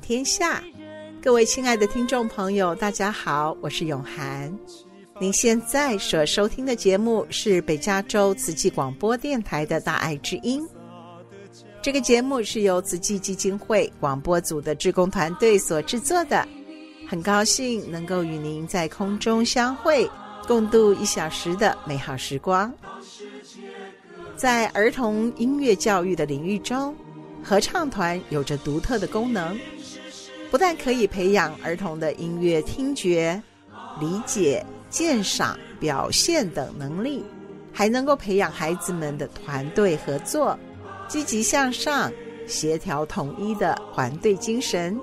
[0.00, 0.62] 天下。
[1.22, 4.52] 各位亲爱的听众朋友，大家好，我是永涵。
[5.20, 10.62] 您现在所收听的节目是北加州慈济广播电台的《大爱之音》。
[11.80, 16.46] 这个节目是由慈济基金会广播组的志工团队所制作的。
[17.08, 20.10] 很高兴能够与您在空中相会，
[20.46, 22.72] 共度一小时的美好时光。
[24.34, 26.96] 在儿童音乐教育的领域中，
[27.44, 29.56] 合唱团有着独特的功能。
[30.52, 33.42] 不但可以培养儿童的音乐听觉、
[33.98, 37.24] 理解、鉴赏、表现等能力，
[37.72, 40.58] 还能够培养孩子们的团队合作、
[41.08, 42.12] 积极向上、
[42.46, 45.00] 协调统一的团队精神，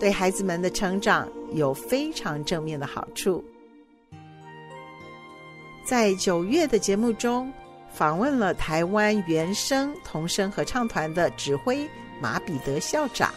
[0.00, 3.44] 对孩子们的成长有非常正面的好处。
[5.84, 7.52] 在九月的节目中，
[7.92, 11.88] 访问了台湾原声童声合唱团的指挥
[12.20, 13.32] 马彼得校长。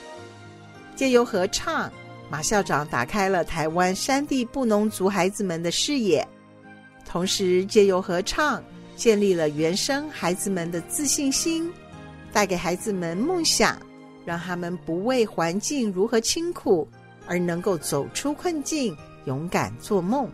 [0.96, 1.92] 借由合唱，
[2.30, 6.28] 马校长打开了台湾山地布农族孩子们的视野，
[7.06, 8.64] 同时借由合唱，
[8.96, 11.72] 建立了原生孩子们的自信心，
[12.32, 13.78] 带给孩子们梦想，
[14.26, 16.88] 让他们不畏环境如何清苦，
[17.28, 18.96] 而能够走出困境，
[19.26, 20.30] 勇敢做梦。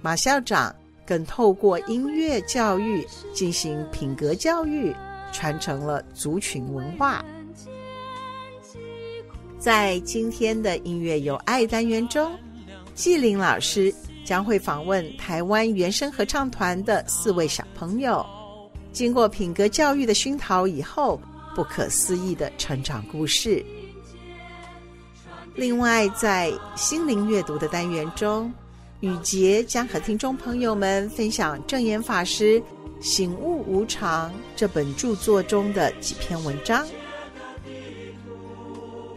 [0.00, 0.74] 马校长
[1.06, 4.94] 更透过音乐教育进行品格教育，
[5.30, 7.24] 传承了族群文化。
[9.62, 12.36] 在今天的音乐有爱单元中，
[12.96, 18.26] 纪灵老师将会访问台湾原声合唱团的四位小朋友，
[18.92, 21.20] 经过品格教育的熏陶以后，
[21.54, 23.64] 不可思议的成长故事。
[25.54, 28.52] 另外，在心灵阅读的单元中，
[28.98, 32.60] 雨洁将和听众朋友们分享证严法师
[33.00, 36.84] 《醒悟无常》这本著作中的几篇文章。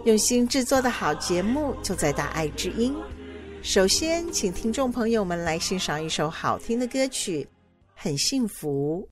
[0.05, 2.95] 用心制作的好节目就在大爱之音。
[3.63, 7.43] 首先，请听众朋友们来欣赏一首好听的歌曲，
[7.95, 9.09] 《很幸福》。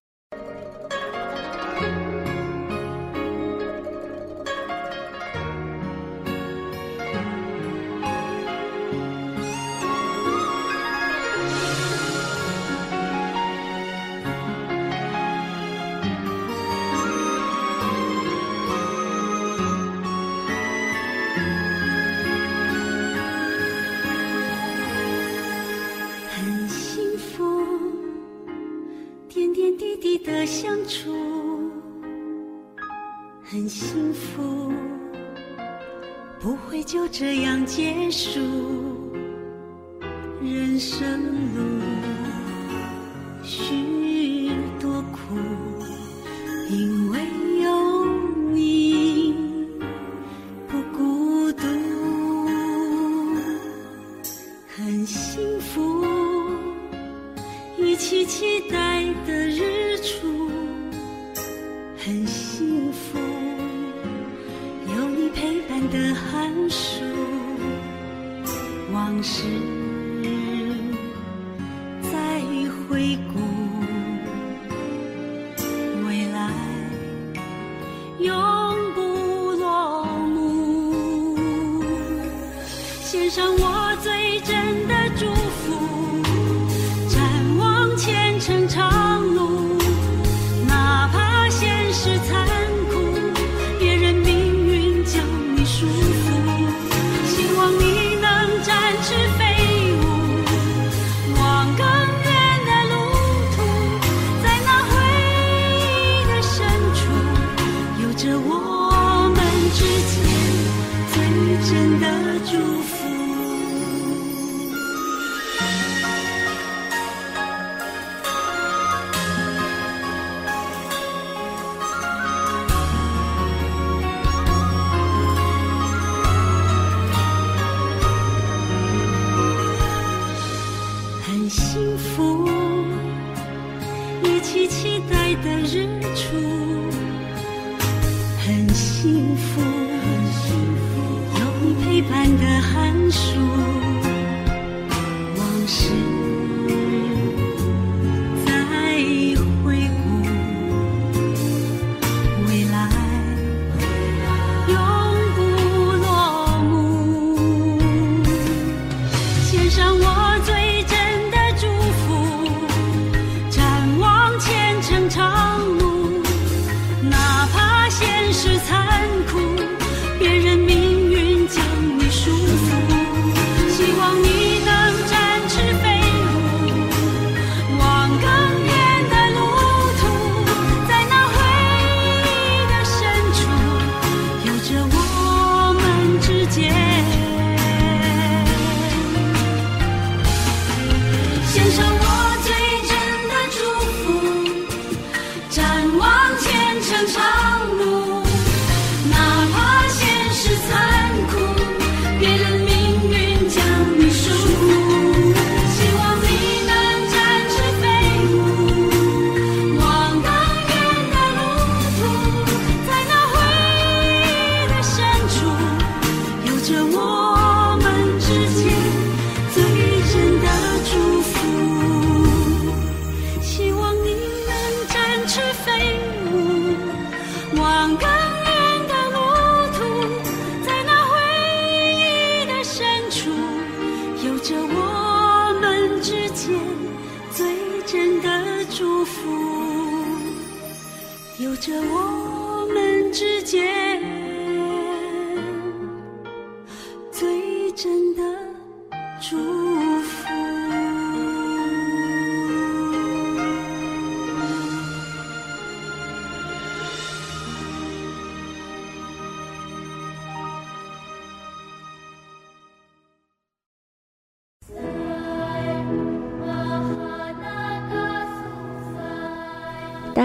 [37.15, 38.39] 这样结束
[40.41, 41.79] 人生路，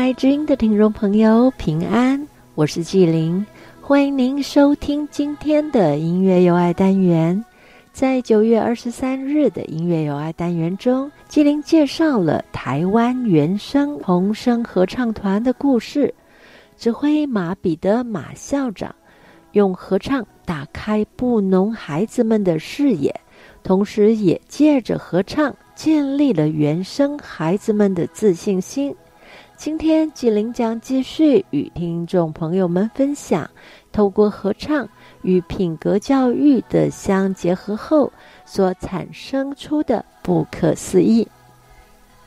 [0.08, 3.44] 爱之音的听众朋友平安，我是纪灵，
[3.78, 7.44] 欢迎您收听今天的音乐有爱单元。
[7.92, 16.12] 在九月二十三日的音乐有爱单元中，纪灵介绍了台湾原声童声合唱团的故事。
[16.78, 18.94] 指挥马彼得马校长
[19.52, 23.14] 用合唱打开布农孩子们的视野，
[23.62, 28.96] 同时也借着合唱建立了原声孩子们的自信心。
[29.58, 33.50] 今天纪灵将继续与听众朋友们分享，
[33.90, 34.88] 透过合唱
[35.22, 38.12] 与品格教育的相结合后
[38.46, 41.26] 所产生出的不可思议。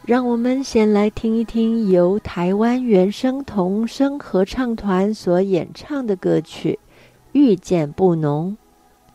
[0.06, 6.78] 让我们先来听一听由台湾原声童声合唱团所演唱的歌曲
[7.32, 8.58] 《遇见不浓》。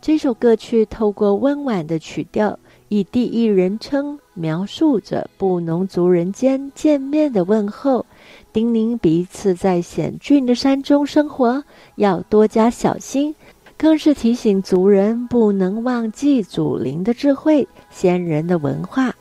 [0.00, 2.58] 这首歌曲透过温婉的曲调，
[2.88, 8.04] 以第一人称描述着布农族人间见面的问候，
[8.52, 11.64] 叮咛彼此在险峻的山中生活
[11.94, 13.34] 要多加小心，
[13.78, 19.14] 更是提醒族人不能忘记祖灵的智慧、先人的文化。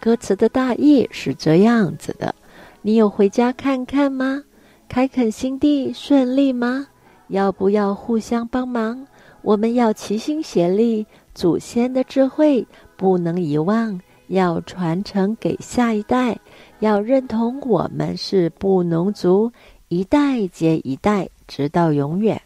[0.00, 2.32] 歌词的大意是这样子的：
[2.80, 4.42] 你有回家看看吗？
[4.88, 6.86] 开垦新地顺利吗？
[7.26, 9.04] 要不要互相帮忙？
[9.42, 14.00] 我们要齐心协力，祖先的智慧不能遗忘，
[14.30, 16.38] 要传承给下一代。
[16.78, 19.52] 要认同我们是布农族，
[19.88, 22.40] 一代接一代，直到永远。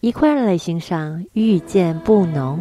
[0.00, 2.58] 一块儿来欣赏《遇见布农》。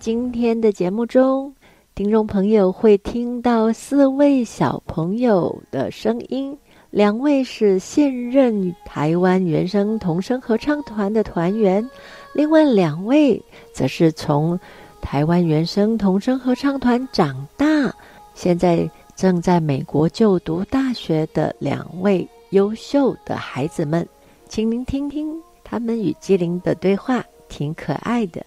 [0.00, 1.52] 今天的节目中，
[1.96, 6.56] 听众朋友会听到四位小朋友的声音，
[6.90, 11.84] 两位是现任台湾原声童声合唱团的团员，
[12.32, 14.58] 另外两位则是从
[15.02, 17.92] 台湾原声童声合唱团长大，
[18.34, 24.08] 现在正在美国就读大学的两位优秀的孩子们，
[24.48, 25.28] 请您听听
[25.64, 28.40] 他们与纪灵的对话，挺可爱的。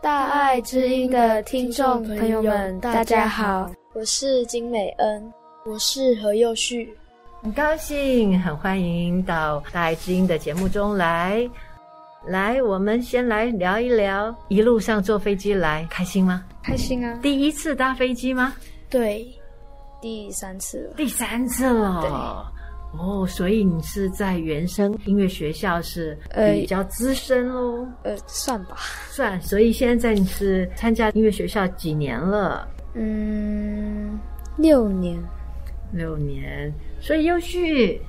[0.00, 5.32] 大爱知音的听众朋友们，大家好，我是金美恩，
[5.66, 6.88] 我是何佑旭，
[7.42, 11.48] 很高兴，很欢迎到大爱知音的节目中来。
[12.26, 16.44] 来，我们先来聊一聊，一路上坐飞机来，开心吗？
[16.62, 17.18] 开心啊！
[17.20, 18.54] 第一次搭飞机吗？
[18.88, 19.26] 对，
[20.00, 20.94] 第三次了。
[20.96, 22.52] 第三次了。
[22.92, 23.00] 对。
[23.00, 27.86] 哦，所以你是在原声音乐学校是比较资深喽？
[28.02, 28.76] 呃，算吧，
[29.10, 29.40] 算。
[29.42, 32.66] 所以现在你是参加音乐学校几年了？
[32.94, 34.18] 嗯，
[34.56, 35.18] 六年。
[35.92, 36.72] 六年。
[37.00, 38.00] 所以又续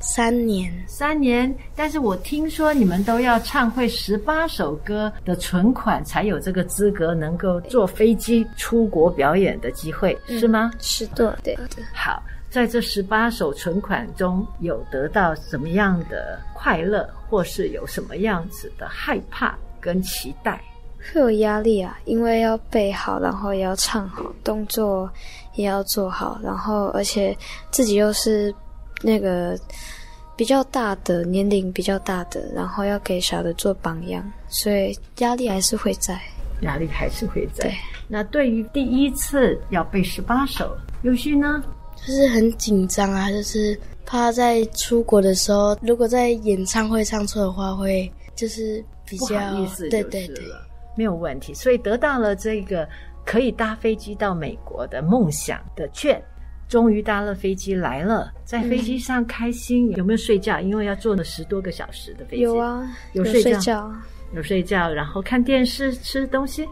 [0.00, 1.52] 三年，三年。
[1.74, 10.70] 但是我听说你们都要唱会十八首歌的存款，才有这个资格能够坐飞机出国表演的机会，嗯、是吗？
[10.78, 11.82] 是的，对的。
[11.92, 12.22] 好。
[12.50, 20.60] 在这十八首存款中有得到什么样的快乐，或是有什么样子的害怕跟期待？
[21.14, 25.08] 会有压力啊，因为要背好，然后也要唱好，动作
[25.54, 27.34] 也要做好，然后而且
[27.70, 28.52] 自己又是
[29.00, 29.56] 那个
[30.36, 36.20] 比较大的年龄比较大的，然后要给小的做榜样，所以压力还是会在。
[36.62, 37.68] 压力还是会在。
[37.68, 37.74] 对。
[38.08, 41.62] 那对于第一次要背十八首，有些呢？
[42.06, 50.44] 就是很紧张啊，就是怕在出国的时候，如果在演唱会唱错的话，会就是比较不好意思，对对对，
[50.96, 51.52] 没有问题。
[51.54, 52.88] 所以得到了这个
[53.24, 56.20] 可以搭飞机到美国的梦想的券，
[56.68, 60.58] 终于搭了飞机来了，在飞机上开心，嗯、有没有睡觉？
[60.58, 63.92] 因为要坐了十多个小时的飞机，有啊，有睡觉，
[64.32, 66.66] 有睡觉，然后看电视，吃东西。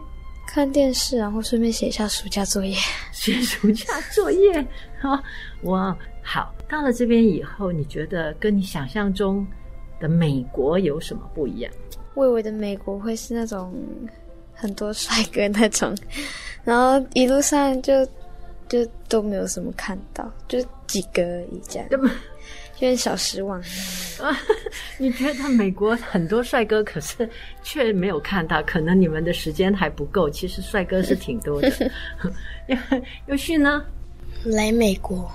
[0.51, 2.75] 看电视，然后顺便写一下暑假作业。
[3.11, 4.65] 写暑假 作业，
[4.99, 5.21] 好，
[5.63, 6.51] 哇，好。
[6.67, 9.45] 到了这边以后，你觉得跟你想象中
[9.99, 11.71] 的美国有什么不一样？
[12.15, 13.73] 我以为的美国会是那种
[14.53, 15.95] 很多帅哥那种，
[16.65, 18.05] 然后一路上就
[18.67, 21.87] 就都没有什么看到，就几个而已这样。
[22.79, 23.59] 有点小失望
[24.21, 24.37] 啊！
[24.97, 27.29] 你觉得美国很多帅哥，可是
[27.61, 30.29] 却没有看到，可能你们的时间还不够。
[30.29, 31.91] 其实帅哥是挺多的。
[33.27, 33.83] 优旭呢？
[34.45, 35.29] 来美国？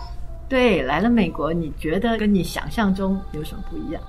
[0.49, 4.03] 对，来了美国，你觉得跟你想象中有什么不一样？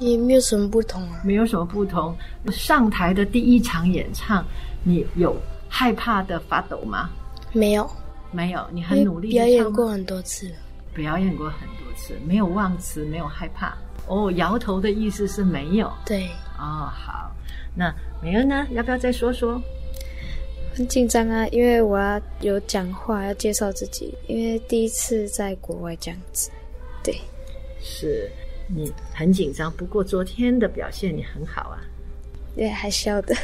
[0.00, 1.20] 也没有什么不同啊。
[1.24, 2.16] 没有什么不同。
[2.50, 4.44] 上台的第一场演唱，
[4.82, 5.36] 你有
[5.68, 7.10] 害怕的发抖吗？
[7.52, 7.88] 没有，
[8.32, 8.66] 没有。
[8.72, 10.50] 你很努力表演过很多次。
[10.94, 13.76] 表演过很多次，没有忘词，没有害怕。
[14.06, 15.92] 哦，摇头的意思是没有。
[16.06, 16.26] 对。
[16.58, 17.30] 哦，好。
[17.76, 18.66] 那美恩呢？
[18.70, 19.60] 要不要再说说？
[20.74, 26.50] 很紧张啊，因为我要有讲话，要介绍自己，因为第一次在国外这样子。
[27.04, 27.14] 对。
[27.80, 28.30] 是
[28.66, 31.78] 你很紧张，不过昨天的表现你很好啊。
[32.56, 33.34] 对，还笑的。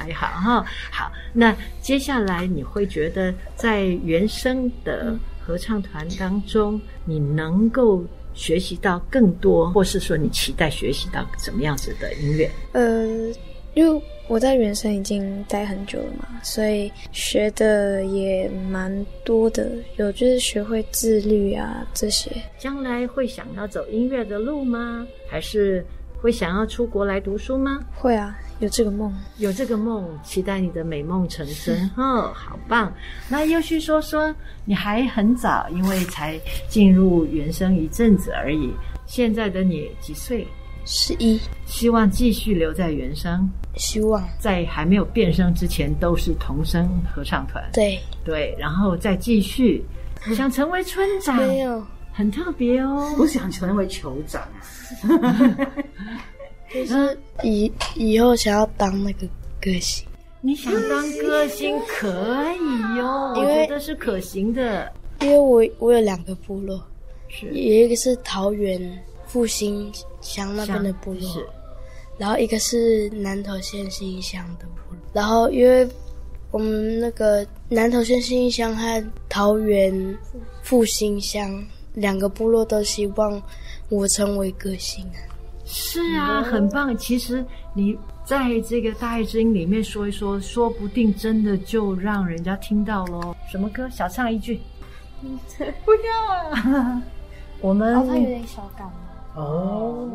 [0.00, 0.66] 还好哈。
[0.90, 5.16] 好，那接下来你会觉得在原生的。
[5.48, 12.50] 嗯合唱团当中，你能够学习到更多，或是说你期待学习到什么样子的音乐？
[12.72, 13.06] 呃，
[13.72, 22.30] 因为我在原声已经待很久了嘛，所以学的也蛮多的，有就是学会自律啊这些。
[22.58, 25.06] 将来会想要走音乐的路吗？
[25.26, 25.82] 还是
[26.20, 27.80] 会想要出国来读书吗？
[27.94, 28.38] 会啊。
[28.60, 31.88] 有这个梦，有这个梦，期待你的美梦成真。
[31.96, 32.92] 哦， 好棒！
[33.28, 34.34] 那又旭说说，
[34.64, 36.38] 你还很早，因为才
[36.68, 38.72] 进入原声一阵子而已。
[39.06, 40.46] 现在的你几岁？
[40.84, 41.38] 十一。
[41.66, 43.48] 希望继续留在原声。
[43.76, 47.62] 希望在还没有变声之前都是童声合唱团。
[47.72, 49.84] 对对，然后再继续。
[50.34, 51.36] 想成为村长？
[51.36, 53.14] 没有，很特别哦。
[53.18, 54.58] 我想成为酋长啊。
[56.72, 59.26] 就是以以后想要当那个
[59.60, 60.06] 歌星，
[60.40, 62.08] 你想当歌星可
[62.52, 64.92] 以哟，我觉得是可行的。
[65.20, 66.80] 因为我我有两个部落，
[67.28, 68.80] 是有一个是桃园
[69.26, 71.46] 复兴乡那边的部落，是，
[72.18, 75.00] 然后一个是南投县新义乡的部落。
[75.12, 75.88] 然后因为
[76.50, 80.18] 我们那个南投县新义乡和桃园
[80.62, 83.42] 复兴乡两个部落都希望
[83.88, 85.27] 我成为歌星啊。
[85.70, 86.96] 是啊，很棒。
[86.96, 87.44] 其实
[87.74, 87.94] 你
[88.24, 93.36] 在这个大爱之音里面说一说，说不定真的就让人家听到喽。
[93.52, 93.86] 什么歌？
[93.90, 94.58] 小唱一句。
[95.84, 97.02] 不要啊！
[97.60, 98.86] 我们哦，他有点小感
[99.34, 99.42] 冒。
[99.42, 100.08] 哦，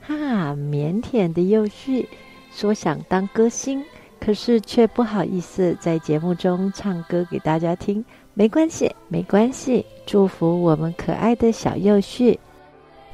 [0.00, 0.14] 哈，
[0.54, 2.08] 腼腆的幼旭
[2.50, 3.84] 说想当歌星，
[4.18, 8.02] 可是却不好意思在节目中唱歌给大家听。
[8.32, 12.38] 没关系，没关系，祝福我们可爱的小幼旭。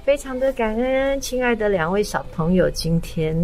[0.05, 3.35] 非常的感恩，亲爱的两位小朋友，今天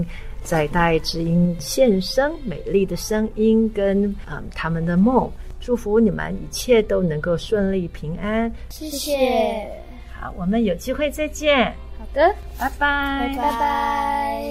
[0.42, 8.52] 在大爱之音献声美丽的声音跟嗯他们的梦，祝福你们一切都能够顺利平安。
[8.68, 9.66] 谢谢。
[10.12, 11.64] 好，我们有机会再见。
[11.98, 14.44] 好的，拜拜，拜拜。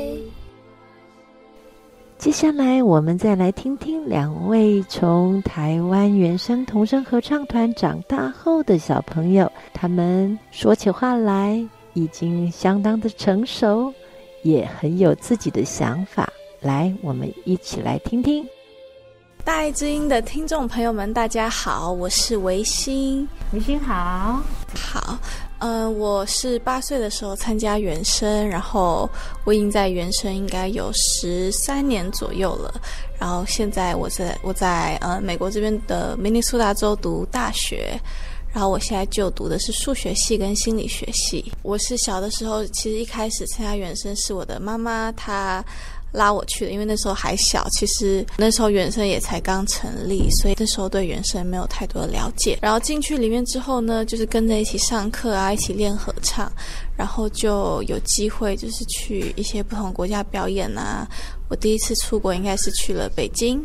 [2.18, 11.64] 接下来，我们再来听听两位从台湾原声童声合唱团长大后的小朋友，他们说起话来。
[11.94, 13.94] 已经相当的成熟，
[14.44, 16.32] 也很有自己的想法。
[16.62, 18.46] 来，我们一起来听听。
[19.44, 23.28] 大爱之音的听众朋友们，大家好，我是维新。
[23.54, 24.42] 维新好，
[24.76, 25.18] 好，
[25.60, 29.10] 嗯、呃，我是八岁的时候参加原声，然后
[29.46, 32.74] 我已经在原声应该有十三年左右了。
[33.18, 38.00] 然后现在我在我在呃美国这边的明尼苏达州读大学。
[38.52, 41.52] 然后我现在就读的是数学系跟心理学系。
[41.62, 45.64] 我是小的时候，其实一开始参加原声是我的妈妈她
[46.12, 52.58] 拉我去的，因为那时候还小，其实那时候原声也才刚成立，所以那时候对原声没有太多的了解。
[52.62, 56.52] 然后进去里面之后呢，就是跟着一起上课啊，一起练合唱，
[56.98, 61.08] 然后就有机会就是去一些不同国家表演啊。
[61.48, 63.64] 我第一次出国应该是去了北京。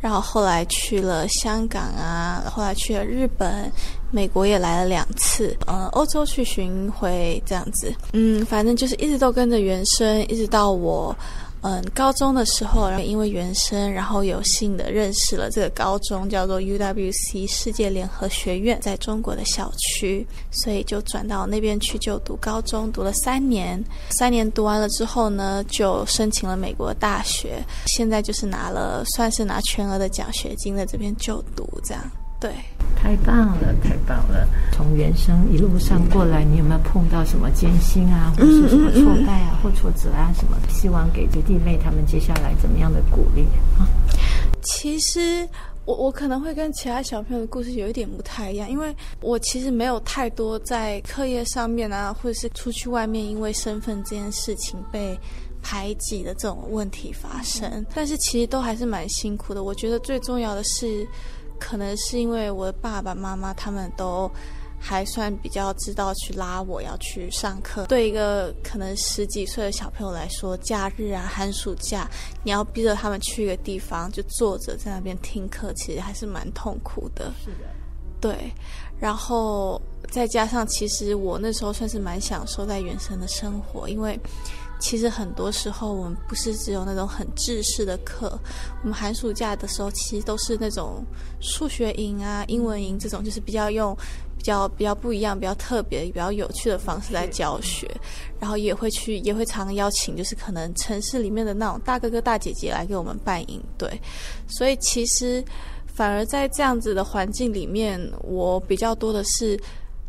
[0.00, 3.70] 然后后来去了香港啊，后来去了日本、
[4.10, 11.14] 美国也来了两次，呃，欧洲去巡回这样子，嗯，反正就是一直都跟着原声，一直到我。
[11.62, 23.84] 嗯，高中的时候，因为原生，然后有幸的认识了这个高中，叫做 UWC 世界联合学院，在中国的校区，所以就转到那边去就读高中，读了三年。
[24.08, 32.02] 三年读完了之后呢，就申请了美国大学，现在就是拿了，算是拿全额的奖学金在这边就读，这样。
[32.40, 32.50] 对，
[32.96, 34.48] 太棒了，太棒了！
[34.72, 40.56] 从原生一路上过来，你有没有碰到什么艰辛啊，或是什么挫败啊，或挫折啊什么？
[40.70, 43.42] 希望给这弟妹他们接下来怎么样的鼓励
[43.78, 43.86] 啊？
[44.62, 45.46] 其实
[45.84, 55.14] 我我可能会跟其他小朋友的故事有一点不太一样，因为我其实没有太多在课业上面啊，或者是出去外面因为身份这件事情被
[55.60, 59.62] 排挤的这种问题发生，但是其实都还是蛮辛苦的。
[59.62, 61.06] 我觉得最重要的是。
[61.60, 64.28] 可能是因为我的爸爸妈妈他们都
[64.80, 67.84] 还算比较知道去拉我要去上课。
[67.84, 72.08] 对一个可能十几岁的小朋友来说，假日啊、寒暑假，
[72.42, 77.30] 你要逼着他们去一个地方就坐着在那边听课，其实还是蛮痛苦的。
[77.44, 77.68] 是的，
[78.20, 78.50] 对。
[78.98, 84.18] 然后再加上，其实我那时候算是蛮享受在原生的生活，因为。
[84.80, 88.36] 其实很多时候，我们不是只有那种很制式的课。
[88.82, 91.04] 我们寒暑假的时候，其实都是那种
[91.38, 93.94] 数学营啊、英文营这种，就是比较用
[94.38, 97.86] 比较比较不一样、比较特别、比较有趣的方式来教学。
[98.40, 104.00] 然后也会去，也会常邀请，就是可能城市里面的那种大哥哥、大姐姐来给我们办营对。
[104.48, 105.44] 所以其实
[105.86, 109.60] 反而在这样子的环境里面，我比较多的是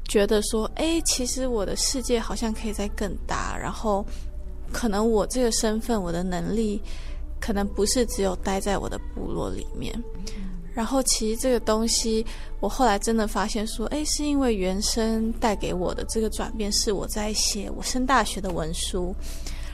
[0.07, 3.57] 觉得说，哎，其实我的世界好像可以再更大。
[3.57, 4.05] 然后。
[4.71, 6.81] 可能我这个身份，我的能力，
[7.39, 9.93] 可能不是只有待在我的部落里面。
[10.73, 12.25] 然后，其实这个东西，
[12.61, 19.13] 我后来真的发现说，哎，是因为原生带给我的这个转变，是我在写我升大学的文书。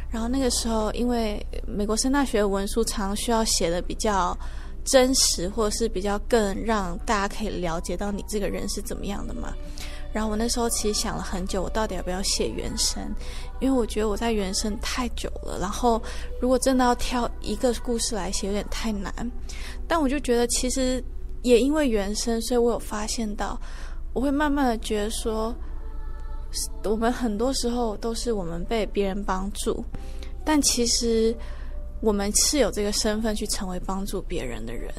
[0.10, 4.36] 然后那个时候，因为美国升大学的文书常需要写的比较
[4.84, 9.54] 真实，或者是比较更让大家可以了解到你这个人是怎么样的嘛。
[10.12, 13.04] 然后我那时候其实想了很久，我到底要不要写原声？
[13.60, 16.02] 因为我觉得我在原生太久了，然后
[16.40, 19.12] 如果真的要挑一个故事来写，有点太难。
[19.88, 21.04] 但我就觉得，其实
[21.42, 23.60] 也因为原生，所以我有发现到，
[24.14, 25.56] 我会慢慢的觉得说，
[26.84, 29.84] 我们很多时候都是我们被别人帮助，
[30.46, 31.36] 但其实
[32.02, 34.92] 我们是有这个身份去成为帮助别人的人。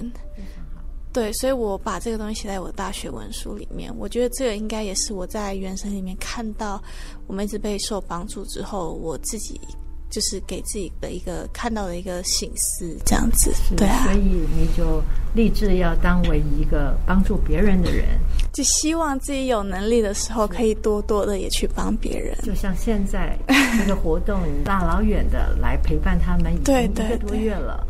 [1.18, 3.92] 对，所以我把这个东西写在我的大学文书里面。
[3.98, 6.80] 我觉得这个应该也是我在原神里面看到，
[7.26, 9.60] 我们一直被受帮助之后，我自己
[10.08, 15.02] 就是给自己的一个看到的一个醒思，这样子，对啊，所以你就
[15.34, 18.06] 立志要当为一个帮助别人的人，
[18.52, 22.38] 就希望自己有能力的时候，可以多多的也去帮别人。
[22.44, 23.36] 就像现在
[23.76, 27.84] 这个活动， 你大老远的来陪伴他们，已经一个多月了。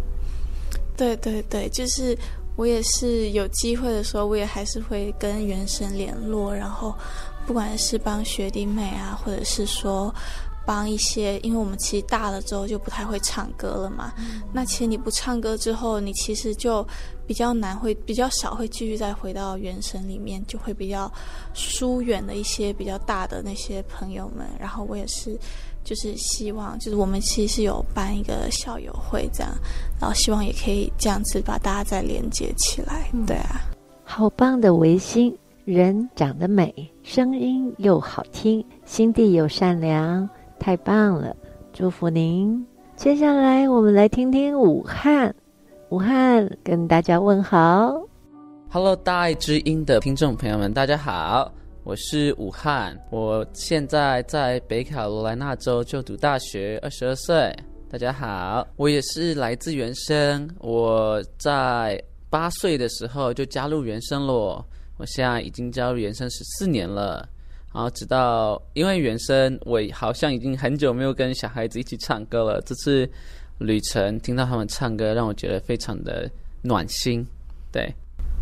[0.96, 2.18] 对对对，就是
[2.58, 6.92] 我也是有机会的时候，我也还是会跟原神联络，然后
[7.46, 10.12] 不管是帮学弟妹啊，或者是说。
[10.66, 14.12] 帮一些，因为我们其实大了之后就不太会唱歌了嘛。
[14.18, 16.86] 嗯、那其实你不唱歌之后，你其实就
[17.26, 21.10] 比较难会，会比较少会继续再回到原神里面，就会比较
[21.54, 24.46] 疏远的一些比较大的那些朋友们。
[24.60, 25.38] 然后我也是，
[25.88, 29.50] 就是希望，就是我们其实是有办一个校友会这样，
[29.98, 33.08] 然后希望也可以这样子把大家再连接起来。
[33.26, 33.62] 对啊，
[34.04, 40.28] 好棒的维新，人长得美，声音又好听，心地又善良。
[40.58, 41.34] 太棒了，
[41.72, 42.62] 祝福您。
[42.94, 45.34] 接下来我们来听听武汉，
[45.88, 47.98] 武汉跟大家问好。
[48.68, 51.50] Hello，大爱之音的听众朋友们，大家好，
[51.88, 57.50] 我是武汉，我现在在北卡罗来纳州就读大学，二十二岁。
[57.88, 61.98] 大家好，我也是来自原声，我在
[62.28, 64.62] 八岁的时候就加入原声了，
[64.98, 67.26] 我现在已经加入原声十四年了。
[67.72, 72.60] 然后直到因为原声，我好像已经很久没有跟小孩子一起唱歌了。
[72.66, 73.10] 这次
[73.56, 77.26] 旅程听到他们唱歌，让我觉得非常的暖心。
[77.72, 77.90] 对，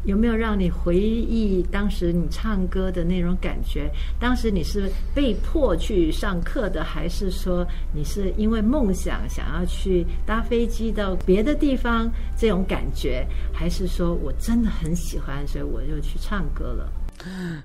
[0.07, 3.91] 有没有让你回忆当时你唱歌的那种感觉？
[4.19, 13.27] 当时你是被迫去上课的，还是说你是因为梦想想要去搭飞机到别的地方这种感觉？
[13.53, 16.89] 还是说我真的很喜欢，所以我就去唱歌了？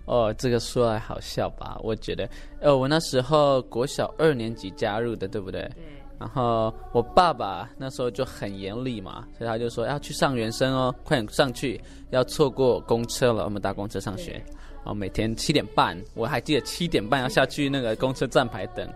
[0.06, 1.77] 哦，这个说来好笑吧？
[1.84, 2.27] 我觉得，
[2.60, 5.62] 呃，我那时候国小二年级加入的，对不对？
[5.75, 6.01] 对。
[6.22, 11.82] 然后我爸爸那时候就很严厉嘛，所以他就说要去上原声哦，快点上去，
[12.12, 13.44] 要错过公车了。
[13.44, 18.88] 我们搭公车上学，然后每天七点半，我还记得七点半要下去那个公车站牌等。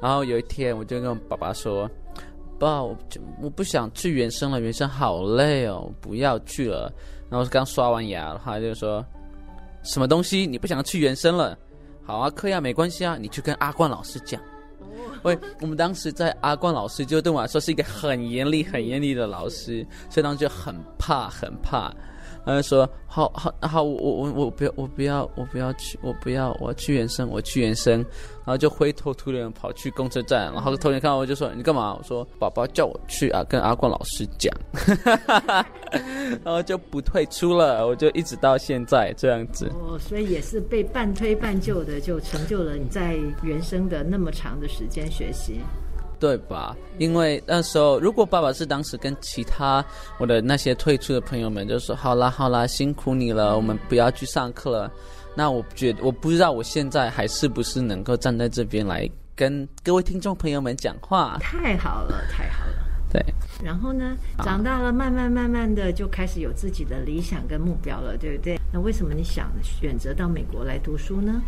[0.00, 1.86] 然后有一天，我就跟我爸爸说
[2.58, 2.96] ：“爸，我
[3.42, 6.90] 我不想去原声了，原声好累哦，不要去了。”
[7.28, 9.04] 然后刚刷完牙，他就说。
[9.82, 10.46] 什么东西？
[10.46, 11.54] 你不想去原声了？
[12.02, 14.40] 好啊，课呀没关系啊，你去跟阿冠老师讲。
[15.24, 21.90] 喂，我们当时在阿冠老师就对我来说是一个很严厉、很严厉的老师，所以当时就很怕、很怕。
[22.44, 28.04] 他就说：“好好好，我我我不要，我不要，我不要去，我不要，我要去原声，我去原声。”
[28.44, 34.54] 然后就灰头土脸跑去公车站，然后头天看到我就说：“你干嘛？”我说：“宝宝叫我去啊，跟阿冠老师讲。
[36.44, 39.72] ”然后就不退出了，我就一直到现在这样子。
[39.80, 45.60] 哦，所以也是被半推半就的，就成就了你在原声的那么长的时间学习。
[46.18, 46.76] 对吧？
[46.98, 49.84] 因为那时候，如果爸爸是当时跟其他
[50.18, 54.92] 我的那些退出的朋友们就说：“好啦，好啦，辛苦你了，我们不要去上课了。”
[55.36, 61.36] 那我觉得，我不知道我现在还是不是能够站在这边来跟各位听众朋友们讲话。
[61.40, 62.72] 太好了，太好了。
[63.10, 63.20] 对。
[63.62, 68.60] 然后呢，长大了，慢慢慢慢的就开始有自己的理想跟目标了，对不对？
[68.72, 71.42] 那为什么你想选择到美国来读书呢？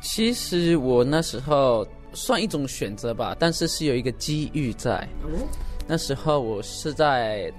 [0.00, 1.86] 其实我那时候。
[2.12, 4.96] 算一种选择吧，但是是有一个机遇在。
[5.22, 5.28] 哦，
[5.86, 7.52] 那时候我是在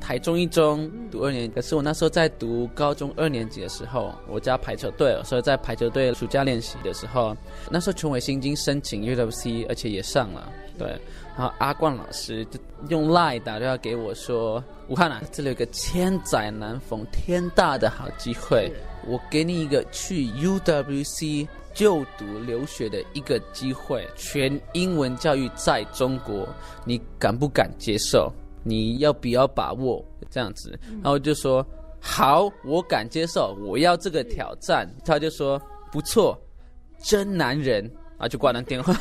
[0.00, 7.36] 台中一中读二年级，可是我那时候在读高中二年级的时候，我加排球队，所以在排球队暑假练习的时候，
[7.70, 10.52] 那时候琼伟星已经申请 UWC，而且也上了。
[10.78, 10.88] 对，
[11.36, 18.70] 然后阿冠老师就用 Line 打电话给我说：“武汉啊，这里有个千载难逢天大的好机会，
[19.06, 26.48] 我给你一个去 UWC。”就读留学的一个机会，全英文教育在中国，
[26.86, 28.32] 你敢不敢接受？
[28.64, 30.02] 你要不要把握？
[30.30, 31.64] 这样子，然后就说
[32.00, 34.90] 好，我敢接受，我要这个挑战。
[35.04, 35.60] 他就说
[35.92, 36.40] 不错，
[36.98, 38.94] 真男人，然后就挂断电话。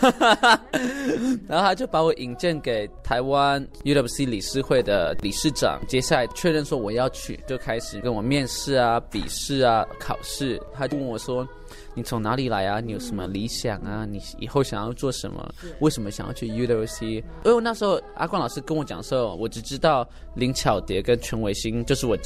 [1.48, 10.62] 然后他就把我引荐给台湾 UWC 理事会的理事长，接下来确认说我要去，就开始跟我面试啊、笔试啊、考试。
[10.74, 11.48] 他就问我说。
[11.96, 12.80] 你从哪里来啊？
[12.80, 14.06] 你有什么理想啊？
[14.06, 15.50] 你以后想要做什么？
[15.80, 17.06] 为什么想要去 UWC？
[17.06, 22.18] 因为我那时候阿冠老师跟我讲的时候，我只知道林巧蝶跟全伟星，就是我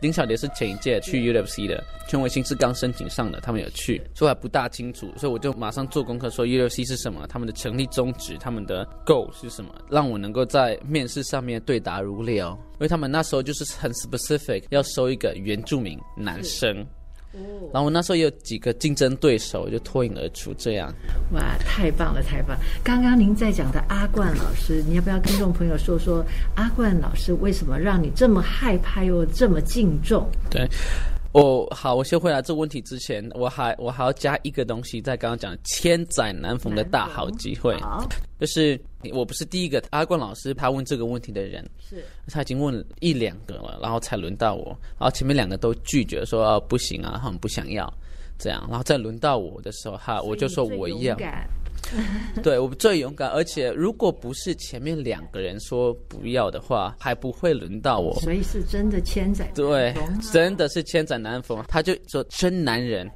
[0.00, 12.56] 林巧蝶是前一届去 UWC 的，全伟星是刚申请上的，他们有去，所以还不大清楚，所以我就马上做功课，说 UWC 是什么，他们的成立宗旨，他们的 goal 是什么，让我能够在面试上面对答如流。
[12.74, 16.86] 因为他们那时候就是很 specific，要收一个原住民男生。
[17.72, 20.52] 然后我那时候也有几个竞争对手，就脱颖而出。
[20.58, 20.92] 这样，
[21.32, 22.56] 哇，太棒了，太棒！
[22.82, 26.24] 刚刚您在讲的阿冠老师，你要不要跟听众朋友说说
[26.56, 30.28] 阿冠老师为什么让你这么害怕又这么敬重？
[30.50, 30.68] 对。
[31.32, 37.76] 哦，好，我先回答这个问题之前，我还我还要加一个东西，在刚刚讲千载难逢的大好机会，
[38.40, 38.80] 就是
[39.12, 42.04] 我不是第一个阿冠老师他问这个问题的人，是。
[42.28, 47.92] 他已经问了一两个了，然后才轮到我，然后前面两个都拒绝说，哦，不行啊，他们不想要
[48.36, 51.16] 这样，然后再轮到我的时候，哈，我就说我要。
[52.42, 58.14] 对，我最勇敢，而且如果不是前面两个人说不要的话，还不会轮到我。
[58.20, 59.66] 所以是真的千载难逢。
[59.66, 59.94] 对，
[60.32, 61.64] 真的是千载难逢。
[61.68, 63.10] 他就说真男人，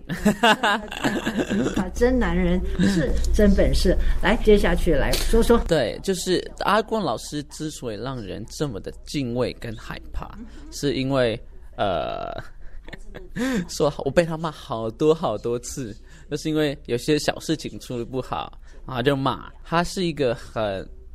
[1.75, 3.97] 他 真男人是真本事。
[4.23, 5.59] 来，接下去来说说。
[5.67, 10.37] 对，就是阿光老师之所以让人这么的敬畏跟害怕，
[10.71, 11.41] 是因为
[11.77, 12.33] 呃，
[13.69, 15.97] 说我被他骂好多好多次。
[16.31, 19.51] 就是因为有些小事情处理不好，然后就骂。
[19.65, 20.63] 他是一个很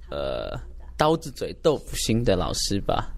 [0.10, 0.60] 呃
[0.98, 3.14] 刀子嘴豆腐心的老师吧？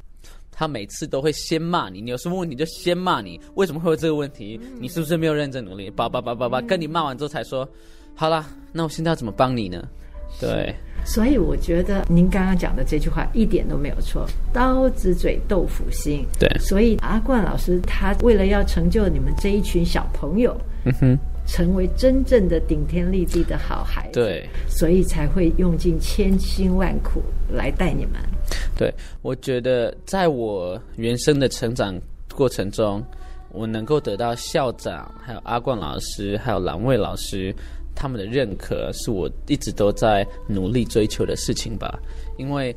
[0.52, 4.60] 他每次都会先骂你，你有什么问题就先骂你，为什么会有这个问题？
[4.80, 5.90] 你是不是没有认真努力？
[5.90, 7.68] 叭叭叭叭叭，跟你骂完之后才说，
[8.14, 9.88] 好啦，那我现在要怎么帮你呢？
[10.40, 10.74] 对，
[11.04, 16.26] 所以我觉得您刚刚讲的这句话一点都没有错，刀子嘴豆腐心。
[16.40, 21.20] 对，所以阿冠老师他为了要成就你们这一群小朋友，嗯哼。
[21.46, 28.22] 成为真正的顶天立地的好孩子，对，所以才会用尽千辛万苦来带你们。
[28.78, 32.00] 对，我觉得在我原生的成长
[32.34, 33.04] 过程中，
[33.52, 37.54] 我能够得到校长、还有阿冠老师、还有蓝卫老师
[37.94, 42.00] 他们的认可，是我一直都在努力追求的事情吧。
[42.38, 42.76] 因为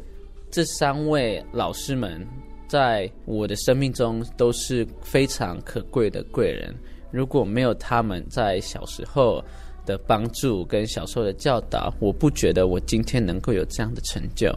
[0.50, 2.26] 这三位老师们
[2.66, 6.74] 在我的生命中都是非常可贵的贵人。
[7.14, 9.40] 如果没有他们在小时候
[9.86, 14.52] 的帮助跟小时候的教导，我不觉得我今天能够有这样的成就。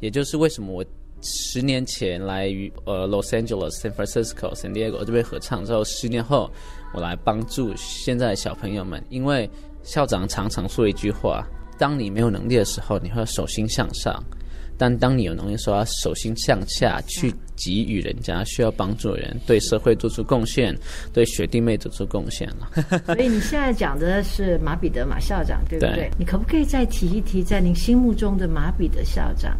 [0.00, 0.84] 也就是为什么我
[1.22, 6.50] 十年前来于呃 Los Angeles、San Francisco、San Diego 这边合唱之后，十年后
[6.92, 9.02] 我来帮助现在的小朋友们。
[9.08, 9.48] 因为
[9.82, 11.42] 校长常常说一句话：
[11.78, 14.22] 当你没有能力的时候，你会手心向上。
[14.76, 20.76] 但当你有能力的时候要手心向下去给予人家需要帮助的人，对社会做出贡献，
[21.12, 22.70] 对学弟妹做出贡献了。
[23.14, 25.94] 所以你现在讲的是马彼得马校长，对不对？
[25.94, 29.56] 对，你可不可以再提一提，在您心目中的马彼得校长？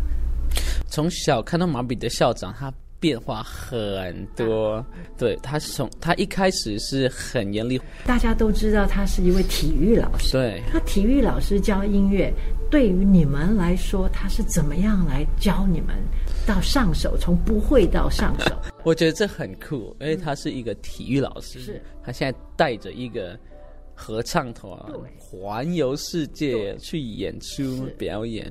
[0.88, 2.72] 从小看到马彼得校长，他。
[3.04, 4.82] 变化很多，
[5.18, 12.32] 对，他是从他一开始是很严厉，大家都知道他是一位体育老师，对，他体育老师教音乐，
[12.70, 15.94] 对于你们来说，他是怎么样来教你们
[16.46, 18.56] 到上手，从不会到上手？
[18.84, 21.82] 我觉得这很酷，因为他是一个体育老师，是。
[22.02, 23.38] 他现在带着一个
[23.94, 24.72] 合唱团
[25.18, 28.50] 环游世界去演出表演。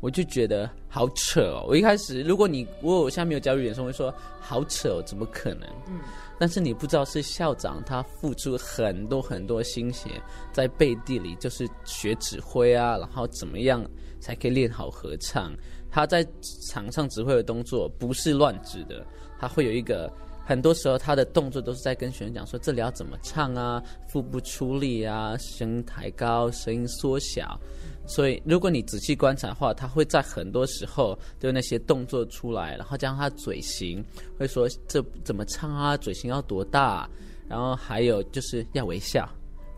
[0.00, 1.64] 我就觉得好扯哦！
[1.66, 5.68] 我一开始，如果你如果我现在没有教育演说，我会说好扯哦，怎么可能？
[5.88, 6.00] 嗯。
[6.38, 10.10] 但是你不知道是校长他付出很多很多心血
[10.52, 13.82] 在背地里，就是学指挥啊，然后怎么样
[14.20, 15.50] 才可以练好合唱。
[15.90, 16.22] 他在
[16.68, 19.02] 场上指挥的动作不是乱指的，
[19.38, 20.12] 他会有一个
[20.44, 27.58] 很多时候他的动作都是在跟学生讲说这里要怎么唱啊，腹部出力啊，声音抬高，声音缩小。
[28.06, 34.04] 所以，如果你仔细观察的话，他会在很多时候就那些动作出来，然后加上他嘴型，
[34.38, 35.96] 会说这怎么唱啊？
[35.96, 37.08] 嘴型要多大？
[37.48, 39.28] 然后还有就是要微笑，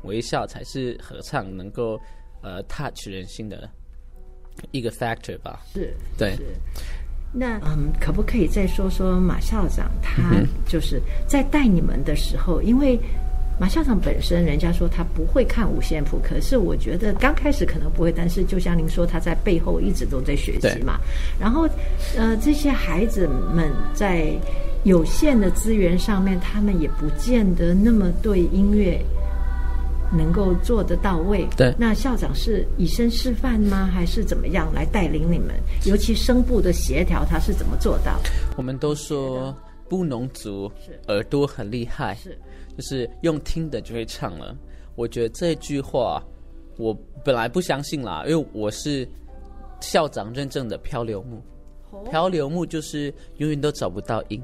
[0.03, 1.99] 微笑才是合唱能够
[2.43, 3.69] 呃 touch 人心的
[4.71, 5.63] 一个 factor 吧？
[5.73, 6.37] 是，对。
[6.37, 6.45] 是
[7.33, 12.99] 那嗯，可不可以再说说马校长他就是在带你们的时候，因为。
[13.61, 21.01] 马校长本身，人家说他不会看五线谱，可是我觉得刚开始可能不会，但是就像您说，他在背后一直都在学习嘛。
[21.41, 21.69] 然后，
[22.17, 24.33] 呃，这些孩子们在
[24.85, 29.01] 有限的资源上面，他们也不见得那么对音乐
[30.13, 31.45] 能够做得到位。
[31.57, 33.91] 对，那校长是以身示范吗？
[33.93, 35.57] 还是怎么样来带领你们？
[35.85, 38.21] 尤其声部的协调，他是怎么做到？
[38.57, 39.53] 我们都说
[39.89, 40.71] 布农族
[41.09, 42.15] 耳朵很厉害。
[42.15, 42.39] 是。
[42.79, 44.57] 就是用听的就会唱了，
[44.95, 46.23] 我觉得这句话
[46.77, 49.07] 我本来不相信啦，因为我是
[49.81, 51.43] 校长认证的漂流木，
[52.09, 54.41] 漂流木就是永远都找不到音，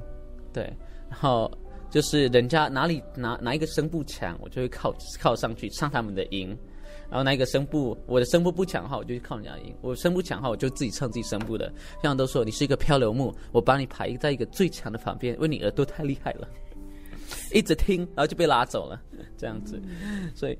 [0.52, 0.64] 对，
[1.08, 1.48] 然后
[1.88, 6.48] 就是人家哪里哪哪一个声部强，我就会靠靠上去唱他们的音，
[7.08, 16.48] 然后哪一个声部我的声部不强的话，我就去靠人家的音，我声部强的话，我就自己唱自己声部的，这样都说你是一个漂流木，我把你排在一个最强的旁边，因为你耳朵太厉害了。
[17.52, 19.00] 一直听，然后就被拉走了，
[19.36, 19.80] 这样子。
[20.34, 20.58] 所以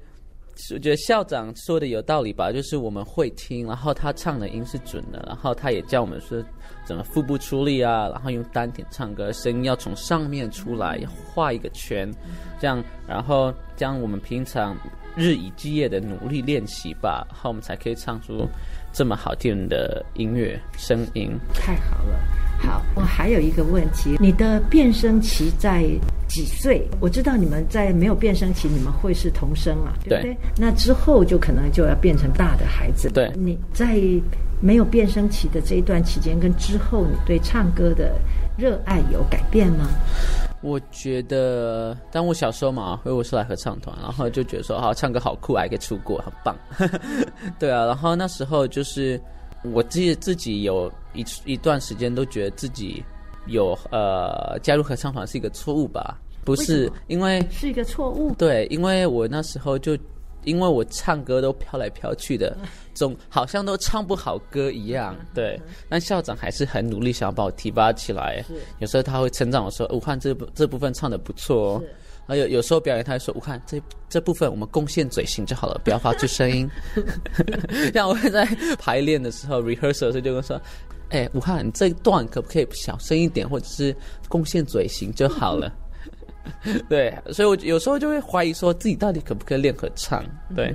[0.73, 6.43] 我觉得校长说的有道理吧，就是我们会听，然后他唱的音是准的，然后他也教我们说
[6.87, 11.01] 怎么腹部出力啊，然后用丹田唱歌，声音要从上面出来，
[11.35, 12.09] 画一个圈，
[12.61, 14.77] 这样，然后将我们平常
[15.17, 18.49] 日以继夜的努力练习吧，然后我们才可以唱出
[18.93, 21.31] 这么好听的音乐声音。
[21.55, 22.19] 太好了。
[22.59, 25.85] 好，我还有一个问题，你的变声期在
[26.29, 26.89] 几岁？
[27.01, 30.35] 我知道你们在没有变声期，你们会是童声嘛，对不对？
[30.35, 30.37] 对。
[30.57, 33.11] 那之后就可能就要变成大的孩子。
[33.11, 33.31] 对。
[33.35, 34.01] 你在
[34.61, 38.19] 没有变声期的这一段期间，跟之后，你对唱歌的
[38.57, 39.89] 热爱有改变吗？
[40.61, 46.57] 我觉得，当我小时候嘛，因为我是来合唱团，然后就觉得说，好，唱歌好酷，还可以出国，很棒。
[47.59, 49.21] 对啊，然后那时候就是。
[49.73, 53.03] 我自己自己有一一段时间都觉得自己
[53.47, 56.19] 有呃加入合唱团是一个错误吧？
[56.45, 58.35] 不是，因为是一个错误。
[58.35, 59.97] 对，因为我那时候就
[60.45, 62.57] 因为我唱歌都飘来飘去的，
[62.95, 65.17] 总好像都唱不好歌一样。
[65.35, 68.45] 对，但校长还是很努力想要把我提拔起来。
[68.79, 71.83] 有时候他会称赞我说：“武汉这部这部分唱的不错哦。”
[72.27, 73.79] 还有有时候表演，他会说：“武汉这
[74.09, 76.67] 这部分我们贡献嘴型就好了，不要发出声音。”
[77.93, 78.47] 像我会在
[78.79, 80.59] 排练的时候，rehearsal 的时候就跟我说
[81.11, 83.95] ：“哎，武汉，你这一段可不可以小声一点，或者是
[84.27, 85.71] 贡献嘴型就好了？”
[86.89, 90.25] 对，所以我有时候就会怀疑说自己到底可不可以练合唱。
[90.55, 90.75] 对，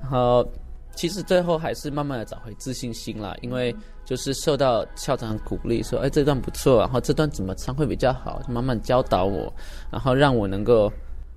[0.00, 0.46] 然后
[0.94, 3.74] 其实最后还是慢慢的找回自信心啦，因为。
[4.02, 9.52] 就是受到校长鼓励，说：“哎，这段不错，然后这段怎么唱会比较好？”就慢慢教导我，
[9.88, 10.92] 然后让我能够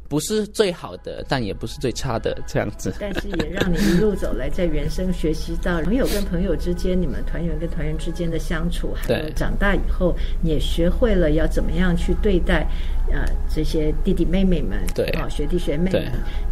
[0.07, 2.93] 不是最好的，但也不是最差的这样子。
[2.99, 12.67] 但是也让你一路走来，在原生学习到朋友跟朋友之间，你们团员跟团员之间的相处，还有长大以后，你也学会了要怎么样去对待
[13.11, 15.91] 呃这些弟弟妹妹们，对，哦，学弟学妹们。
[15.91, 16.07] 对，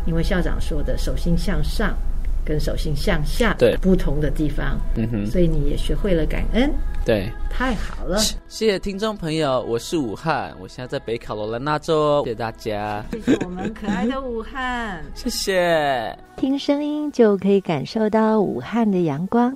[0.06, 1.96] 因为校长说的“手心向上”。
[2.44, 8.20] 跟手心向下对不同的地方，嗯哼，所以你也学会了感恩，对，太好了。
[8.20, 16.16] 谢谢听众朋友，我是武汉，我现在在北卡罗来纳州，谢谢大家，谢谢我们可爱的武汉， 谢谢。
[16.38, 19.56] 听声音就可以感受到武汉的阳光，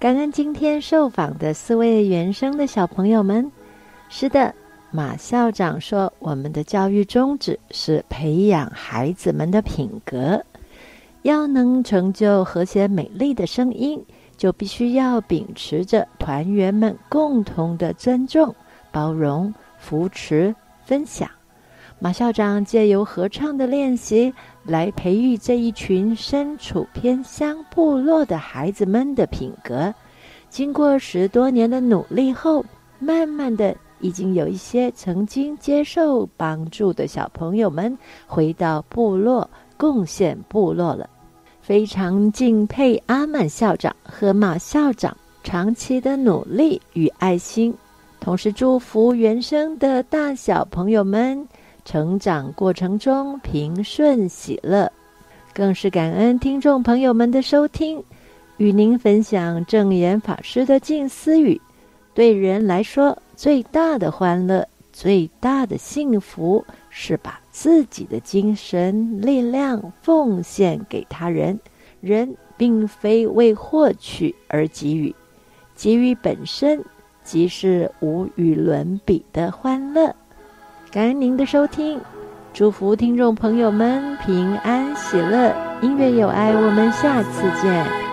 [0.00, 3.50] 感恩今天受访的四位原生的小朋友们。
[4.08, 4.52] 是的，
[4.90, 10.44] 马校长说，我们的教育宗旨是培养孩子们的品格。
[11.22, 14.02] 要能成就和谐美丽的声音，
[14.40, 18.54] 就必须要秉持着团员们共同的尊重、
[18.90, 21.28] 包容、扶持、分享。
[21.98, 24.32] 马校长借由合唱的练习，
[24.64, 29.94] 来培育这一群身处偏乡部落的孩子们的品格。
[30.48, 32.64] 经过十多年的努力后，
[32.98, 37.94] 慢慢的，已经有一些曾经接受帮助的小朋友们
[38.26, 39.46] 回到部落。
[39.76, 41.08] 贡献部落了，
[41.70, 47.72] 非常敬佩阿满校长和马校长长期的努力与爱心，
[48.18, 51.46] 同时祝福原生的大小朋友们
[51.84, 54.90] 成长过程中平顺喜乐，
[55.54, 58.02] 更是感恩听众朋友们的收听，
[58.56, 61.60] 与您分享证言法师的静思语：
[62.12, 66.64] 对人来说，最大的欢乐，最大的幸福。
[66.92, 71.56] 是把自己的精神力量奉献给他人，
[72.00, 75.14] 人并非为获取而给予，
[75.74, 76.82] 给予本身
[77.22, 80.14] 即是无与伦比的欢乐。
[80.90, 82.00] 感恩您的收听，
[82.52, 88.09] 祝福听众朋友们平安喜乐，音乐有爱，我们下次见。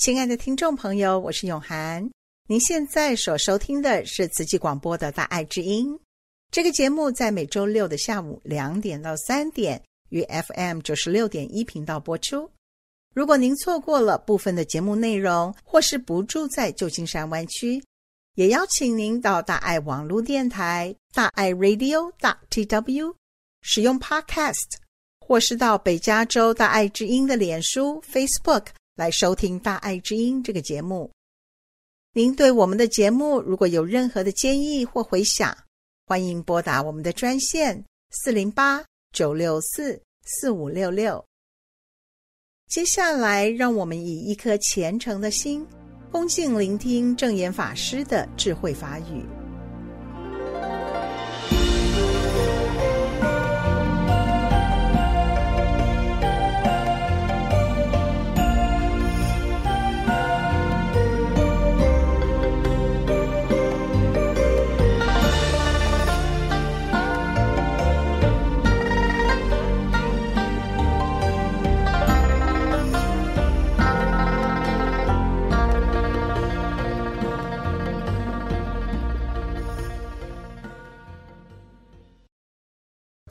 [0.00, 2.10] 亲爱的听众朋友，我是永涵。
[2.48, 5.92] 您现在所收听的是慈济广播的《大爱之音》
[6.50, 9.78] 这个节目，在每周六的下午两点到三点，
[10.08, 12.50] 于 FM 九十六点一频道播出。
[13.14, 17.84] 如果您错过了部分的节目内容，或是不住在旧金山湾区，
[18.36, 23.14] 也邀请您到大爱网络电台大爱 Radio dot tw
[23.60, 24.78] 使用 Podcast，
[25.20, 28.68] 或是到北加州大爱之音的脸书 Facebook。
[29.00, 31.10] 来收听《大爱之音》这个节目。
[32.12, 35.56] 您对我们的节目如果有任何的建议或回响，
[36.04, 38.84] 欢迎拨打我们的专线四零八
[39.14, 41.24] 九六四四五六六。
[42.68, 45.66] 接下来，让我们以一颗虔诚的心，
[46.12, 49.39] 恭敬聆听证严法师的智慧法语。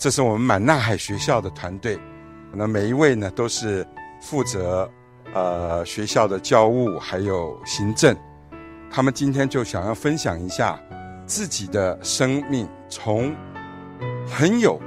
[0.10, 1.96] 这是我们满纳海学校的团队，
[2.52, 3.86] 那每一位呢都是
[4.20, 4.90] 负责
[5.36, 8.18] 呃学校的教务还有行政，
[8.90, 10.82] 他们今天就想要分享一下
[11.28, 13.32] 自己的生命，从
[14.26, 14.82] 很有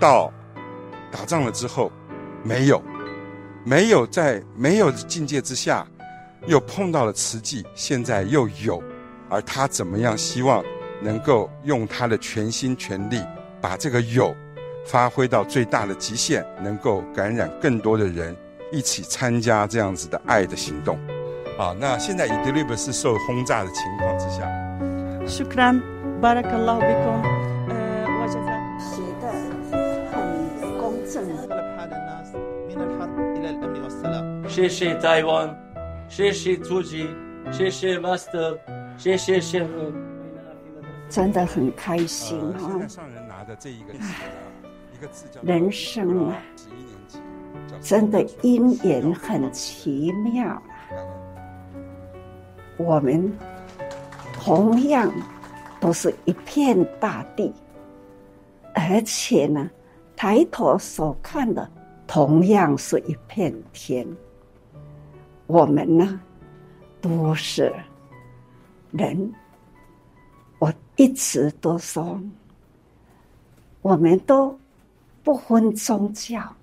[0.00, 0.32] 到
[1.12, 1.88] 打仗了之后
[2.42, 2.82] 没有，
[3.64, 5.86] 没有在没有境界之下，
[6.48, 8.82] 又碰到了慈济，现在又有，
[9.30, 10.60] 而他怎么样希望
[11.00, 13.22] 能够用他的全心全力。
[13.64, 14.36] 把这个有
[14.84, 18.36] 发挥到最大的极限，能够感染更多的人
[18.70, 20.98] 一起参加这样子的爱的行动。
[21.56, 24.42] 好，那现在 Idlib 是受轰炸的情况之下。
[25.26, 25.80] Shukran,
[26.20, 26.34] b a。
[26.34, 26.44] 呃，
[28.06, 29.32] 我觉得写的
[30.12, 31.24] 很公正。
[34.46, 35.56] 谢谢台湾，
[36.06, 37.08] 谢谢主席，
[37.50, 38.58] 谢谢 Master，
[38.98, 39.66] 谢谢先，
[41.08, 42.68] 真的很开心哈。
[42.68, 43.13] 啊
[45.42, 46.36] 人生啊，
[47.80, 50.62] 真的因缘很奇妙啊。
[52.76, 53.32] 我们
[54.32, 55.12] 同样
[55.80, 57.52] 都是一片大地，
[58.74, 59.70] 而且呢，
[60.16, 61.70] 抬头所看的
[62.06, 64.06] 同样是一片天。
[65.46, 66.20] 我们呢，
[67.00, 67.72] 都是
[68.90, 69.32] 人。
[70.58, 72.18] 我一直都说。
[73.84, 74.58] 我们都
[75.22, 76.56] 不分宗教，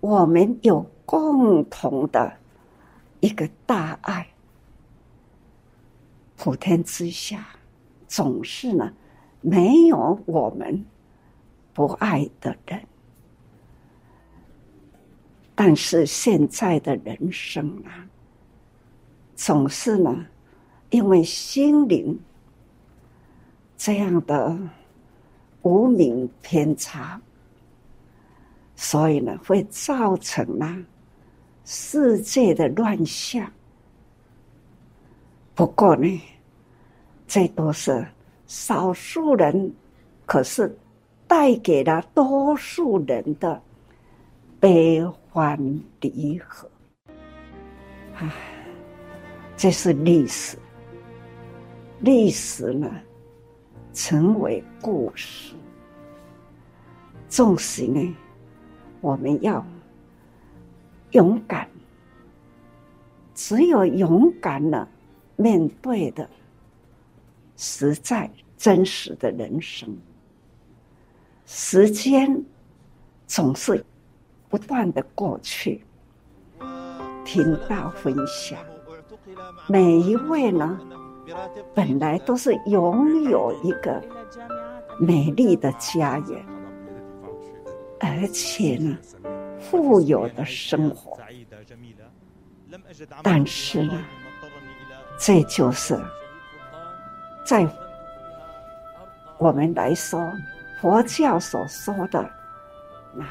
[0.00, 2.30] 我们有共同的
[3.20, 4.28] 一个大爱。
[6.36, 7.46] 普天之下，
[8.06, 8.92] 总是呢，
[9.40, 10.84] 没有我们
[11.72, 12.78] 不爱的人。
[15.54, 18.04] 但是现在的人生啊，
[19.34, 20.26] 总是呢，
[20.90, 22.20] 因为心灵
[23.78, 24.58] 这样的。
[25.62, 27.20] 无名偏差，
[28.76, 30.76] 所以呢，会造成了
[31.64, 33.50] 世界的乱象。
[35.54, 36.20] 不过呢，
[37.26, 38.06] 这都是
[38.46, 39.72] 少数人，
[40.24, 40.74] 可是
[41.26, 43.60] 带给了多数人的
[44.60, 45.58] 悲欢
[46.00, 46.70] 离合。
[48.14, 48.30] 唉，
[49.56, 50.56] 这是历史，
[52.00, 52.88] 历史呢，
[53.98, 55.56] 成为故事。
[57.28, 58.16] 纵使呢，
[59.00, 59.66] 我们要
[61.10, 61.68] 勇敢，
[63.34, 64.88] 只有勇敢了，
[65.34, 66.30] 面对的
[67.56, 69.98] 实在真实的人生。
[71.44, 72.44] 时间
[73.26, 73.84] 总是
[74.48, 75.82] 不断的过去，
[77.24, 78.60] 听到分享，
[79.66, 80.78] 每一位呢，
[81.74, 84.02] 本来都是拥有一个
[84.98, 86.44] 美丽的家园。
[88.00, 88.96] 而且呢，
[89.58, 91.18] 富有的生活，
[93.24, 94.04] 但是呢，
[95.18, 95.98] 这就是
[97.44, 97.68] 在
[99.36, 100.20] 我们来说，
[100.80, 102.30] 佛教所说的
[103.12, 103.24] 那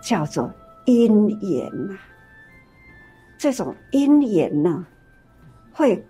[0.00, 0.50] 叫做
[0.86, 1.98] 因缘呐。
[3.36, 4.86] 这种因缘呢，
[5.74, 6.02] 会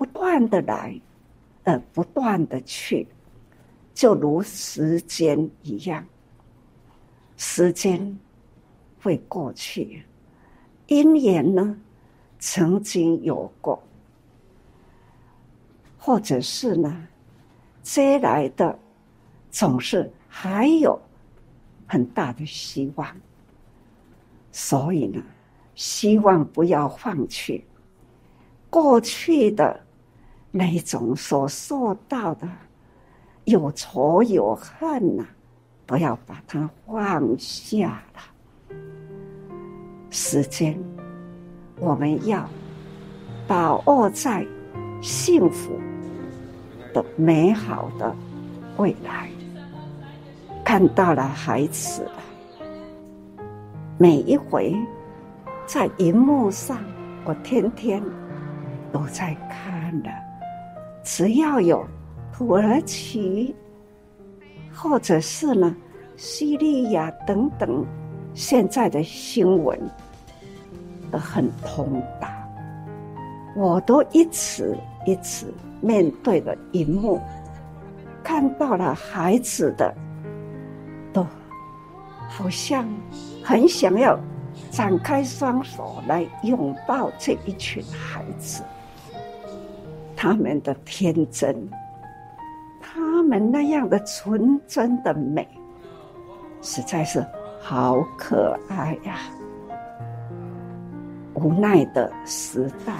[0.00, 0.98] 不断的来，
[1.64, 3.06] 呃，不断的去，
[3.92, 6.02] 就如时间一样。
[7.36, 8.18] 时间
[9.02, 10.02] 会过去，
[10.86, 11.78] 因缘呢，
[12.38, 13.82] 曾经有过，
[15.98, 17.06] 或者是呢，
[17.82, 18.78] 接来的
[19.50, 20.98] 总是还有
[21.86, 23.06] 很大的希望，
[24.50, 25.22] 所以呢，
[25.74, 27.62] 希望不要放弃
[28.70, 29.78] 过去的
[30.50, 32.48] 那种所受到的
[33.44, 35.28] 有仇有恨呐、啊。
[35.86, 38.76] 不要把它放下了。
[40.08, 40.78] 时间，
[41.80, 42.48] 我们要
[43.48, 44.46] 把握在
[45.02, 45.76] 幸福
[46.94, 48.14] 的美好的
[48.76, 49.28] 未来。
[50.64, 52.22] 看到了孩子了，
[53.98, 54.76] 每一回
[55.66, 56.78] 在荧幕上，
[57.24, 58.00] 我天天
[58.92, 60.29] 都在看的。
[61.12, 61.84] 只要有
[62.32, 63.52] 土耳其。
[64.72, 65.76] 或者是呢，
[66.16, 67.84] 叙利亚等等，
[68.32, 69.78] 现在的新闻
[71.10, 72.48] 都很通达，
[73.56, 75.52] 我都一次一次
[75.82, 77.20] 面对着荧幕，
[78.22, 79.94] 看到了孩子的，
[81.12, 81.26] 都
[82.28, 82.88] 好像
[83.44, 84.18] 很想要
[84.70, 88.62] 展开双手来拥抱这一群孩子，
[90.22, 91.66] 他们的天真，
[92.78, 93.50] 他们。
[93.50, 95.48] 那样的纯真的美，
[96.60, 97.26] 实在是
[97.58, 99.16] 好可爱呀！
[101.32, 102.92] 无奈的时代，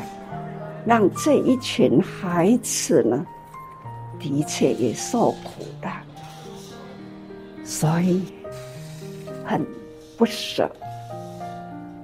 [0.87, 3.27] 让这一群孩子呢，
[4.19, 5.93] 的确也受苦了，
[7.63, 8.33] 所以
[9.45, 9.63] 很
[10.17, 10.71] 不舍。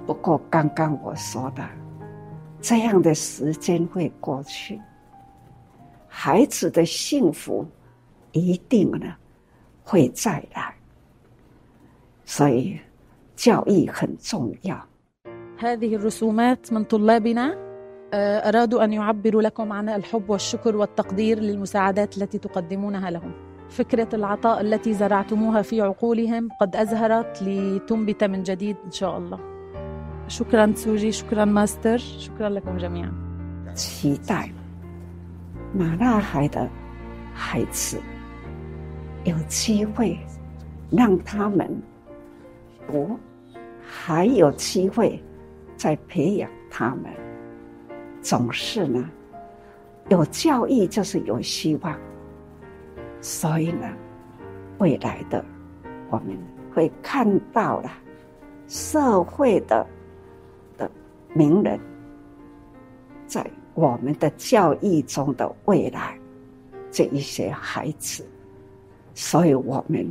[0.06, 1.64] 不过刚刚我说的，
[2.60, 4.78] 这样的时间会过去，
[6.15, 7.65] 孩子的幸福
[8.31, 9.15] 一定呢
[9.83, 10.75] 会再来，
[12.25, 12.79] 所以
[13.35, 14.87] 教育很重要。
[15.57, 17.57] هذه الرسومات من طلابنا
[18.13, 23.31] أرادوا أن يعبروا لكم عن الحب والشكر والتقدير للمساعدات التي تقدمونها لهم
[23.69, 29.39] فكرة العطاء التي زرعتموها في عقولهم قد أزهرت لتنبت من جديد إن شاء الله
[30.27, 33.13] شكرا سوجي شكرا ماستر شكرا لكم جميعا
[33.75, 34.51] 期待
[35.76, 36.66] 马纳海的
[37.34, 38.00] 孩子
[39.24, 40.18] 有机会
[40.90, 41.70] 让他们
[42.86, 43.18] 读，
[43.86, 45.22] 还有机会
[45.76, 47.12] 再培养他们。
[48.22, 49.10] 总是呢，
[50.08, 51.94] 有教育就是有希望，
[53.20, 53.86] 所以呢，
[54.78, 55.44] 未来的
[56.08, 56.38] 我们
[56.72, 57.90] 会看到了
[58.66, 59.86] 社会的
[60.78, 60.90] 的
[61.34, 61.78] 名人，
[63.26, 63.44] 在
[63.76, 66.18] 我们的教育中的未来，
[66.90, 68.26] 这一些孩子，
[69.14, 70.10] 所以我们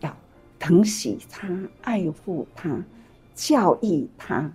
[0.00, 0.16] 要
[0.58, 1.48] 疼惜他、
[1.80, 2.84] 爱护他、
[3.34, 4.52] 教育他，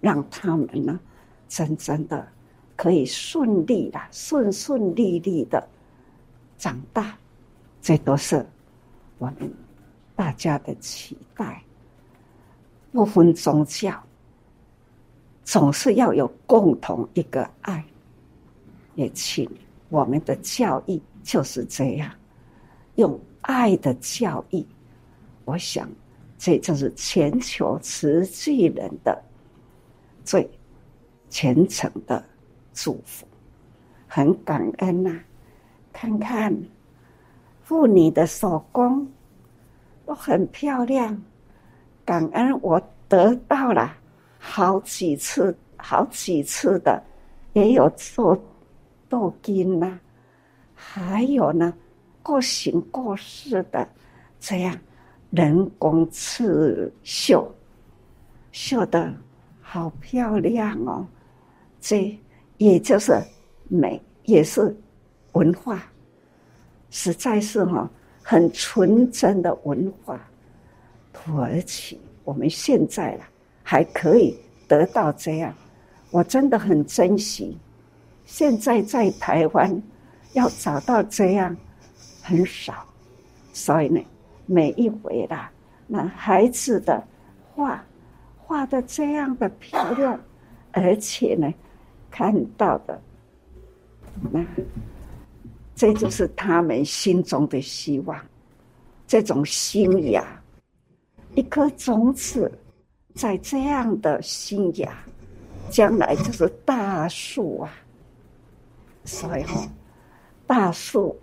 [0.00, 0.98] 让他们呢。
[1.46, 2.26] 真正的
[2.74, 5.62] 可以顺利的、顺顺利利的
[6.56, 7.16] 长大，
[7.80, 8.44] 这都是
[9.18, 9.52] 我们
[10.16, 11.62] 大家的期待。
[12.90, 14.02] 不分宗教，
[15.44, 17.84] 总是要有共同一个爱。
[18.94, 19.48] 也请
[19.88, 22.10] 我们的教育就是这样，
[22.96, 24.64] 用爱的教育。
[25.44, 25.88] 我想，
[26.38, 29.22] 这就是全球慈济人的
[30.24, 30.48] 最。
[31.30, 32.24] 虔诚的
[32.72, 33.26] 祝福，
[34.06, 35.18] 很感恩呐、
[35.92, 36.56] 看看
[37.64, 39.04] 妇女的手工
[40.06, 41.20] 都很漂亮，
[42.04, 43.96] 感恩我得到了
[44.46, 47.02] 好几次、好几次的，
[47.54, 48.38] 也有做
[49.08, 49.98] 镀金呐，
[50.74, 51.72] 还有呢，
[52.22, 53.88] 各形各式的
[54.38, 54.78] 这样
[55.30, 57.50] 人工刺绣，
[58.52, 59.12] 绣的
[59.62, 61.06] 好漂亮哦。
[61.80, 62.16] 这
[62.58, 63.18] 也就是
[63.68, 64.76] 美，也是
[65.32, 65.82] 文化，
[66.90, 67.90] 实在是哈
[68.22, 70.20] 很纯真的文化。
[71.14, 73.24] 土耳其，我们现在了
[73.64, 74.38] 还可以
[74.68, 75.52] 得到这样，
[76.12, 77.58] 我真的很珍惜。
[78.24, 79.82] 现在在台湾
[80.34, 81.56] 要找到这样
[82.22, 82.86] 很少，
[83.52, 84.00] 所以呢，
[84.46, 85.50] 每一回啦，
[85.88, 87.02] 那孩子的
[87.52, 87.84] 画
[88.38, 90.20] 画的这样的漂亮，
[90.70, 91.52] 而且呢。
[92.16, 93.02] 看到的，
[94.30, 94.40] 那
[95.74, 98.16] 这就是他们心中的希望。
[99.04, 100.24] 这种新芽，
[101.34, 102.48] 一颗种子，
[103.14, 104.92] 在这样的新芽，
[105.70, 107.72] 将来就是大树啊。
[109.04, 109.66] 所以哈，
[110.46, 111.18] 大树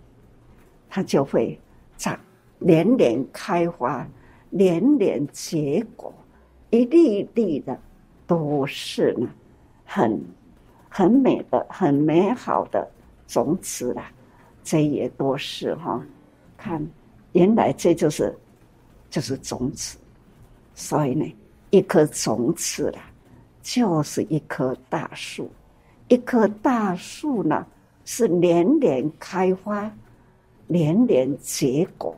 [0.88, 1.58] 它就会
[1.96, 2.18] 长，
[2.58, 4.06] 连连开花，
[4.50, 6.12] 连连结果，
[6.70, 7.78] 一粒一粒的
[8.26, 9.28] 都是呢，
[9.84, 10.20] 很。
[10.94, 12.86] 很美的、很美好的
[13.26, 14.12] 种子啦，
[14.62, 16.04] 这也都是哈。
[16.54, 16.86] 看，
[17.32, 18.38] 原来这就是
[19.08, 19.96] 就是种子，
[20.74, 21.24] 所以呢，
[21.72, 23.00] 一颗种子啦，
[23.62, 25.50] 就是一棵大树。
[26.08, 27.66] 一棵大树呢，
[28.04, 29.90] 是连连开花、
[30.66, 32.14] 连连结果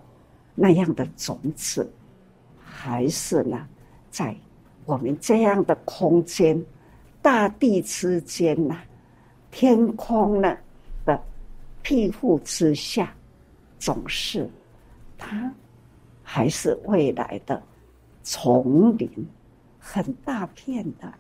[0.57, 1.89] 那样的种子，
[2.59, 3.65] 还是呢，
[4.11, 4.35] 在
[4.87, 6.61] 我们这样的空间。
[7.23, 8.77] 大地之间呐，
[9.53, 10.59] 天空呢
[11.05, 11.23] 的
[11.81, 13.15] 庇护之下，
[13.79, 14.51] 总是
[15.17, 15.53] 它
[16.25, 17.63] 还是未来的
[18.25, 19.09] 丛林，
[19.87, 21.13] 很大片的，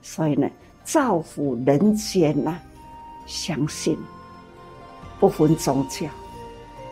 [0.00, 0.48] 所以呢，
[0.82, 2.58] 造福人间呐，
[3.26, 3.98] 相信
[5.20, 6.08] 不分宗教，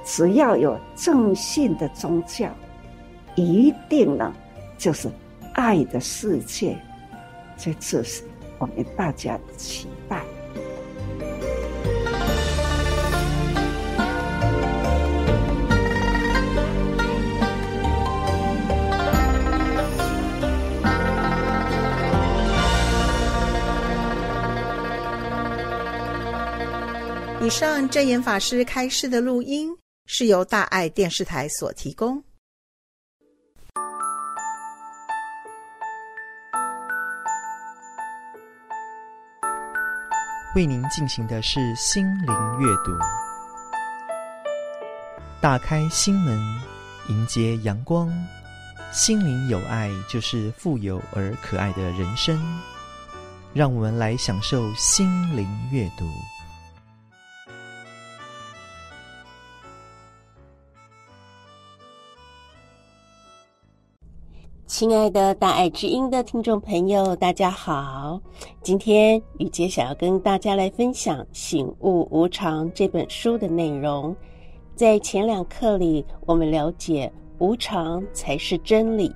[0.04, 2.50] 只要有正信的宗教，
[3.36, 4.30] 一定呢
[4.76, 5.10] 就是
[5.54, 6.76] 爱的世界，
[7.56, 8.22] 在这就是。
[8.58, 9.88] 我们大家的期
[27.44, 29.76] 以上证严法师开示的录音。
[30.06, 32.22] 是由大爱电视台所提供。
[40.54, 42.92] 为您进行的是心灵阅读，
[45.40, 46.38] 打开心门，
[47.08, 48.10] 迎接阳光。
[48.92, 52.38] 心灵有爱，就是富有而可爱的人生。
[53.52, 56.04] 让我们来享受心灵阅读。
[64.66, 68.18] 亲爱的大爱之音的听众朋友，大家好！
[68.62, 74.16] 今天雨洁想要跟大家来分享《醒悟无常》这本书的内容。
[74.74, 79.14] 在前两课里，我们了解无常才是真理，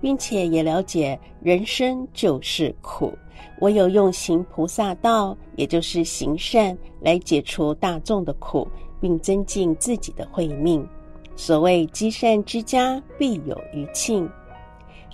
[0.00, 3.12] 并且也了解人生就是苦，
[3.60, 8.66] 唯有用行菩萨道，也就是行善，来解除大众的苦，
[8.98, 10.88] 并增进自己的慧命。
[11.36, 14.26] 所谓积善之家，必有余庆。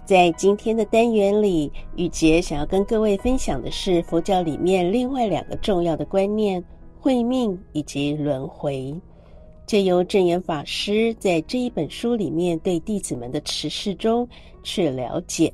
[0.04, 6.62] 在今天的单元里，雨洁想要跟各位分享的是佛教里面另外两个重要的观念：
[7.00, 8.94] 慧命以及轮回。
[9.64, 14.28] 借由证言法师在这一本书里面对弟子们的启示中
[14.64, 15.52] 去了解。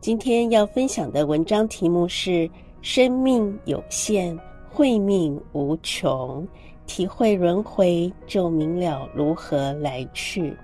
[0.00, 2.50] 今天要分享的文章题目是
[2.80, 4.36] “生命有限，
[4.70, 6.48] 慧命无穷”，
[6.86, 10.56] 体会轮回，就明了如何来去。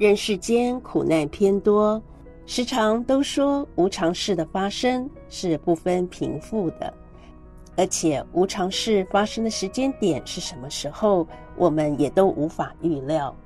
[0.00, 2.02] 人世间苦难偏多，
[2.46, 6.90] 时常都说无常事的发生是不分贫富的，
[7.76, 13.36] 而且无常事发生的时间点是什么时候，我们也都无法预料。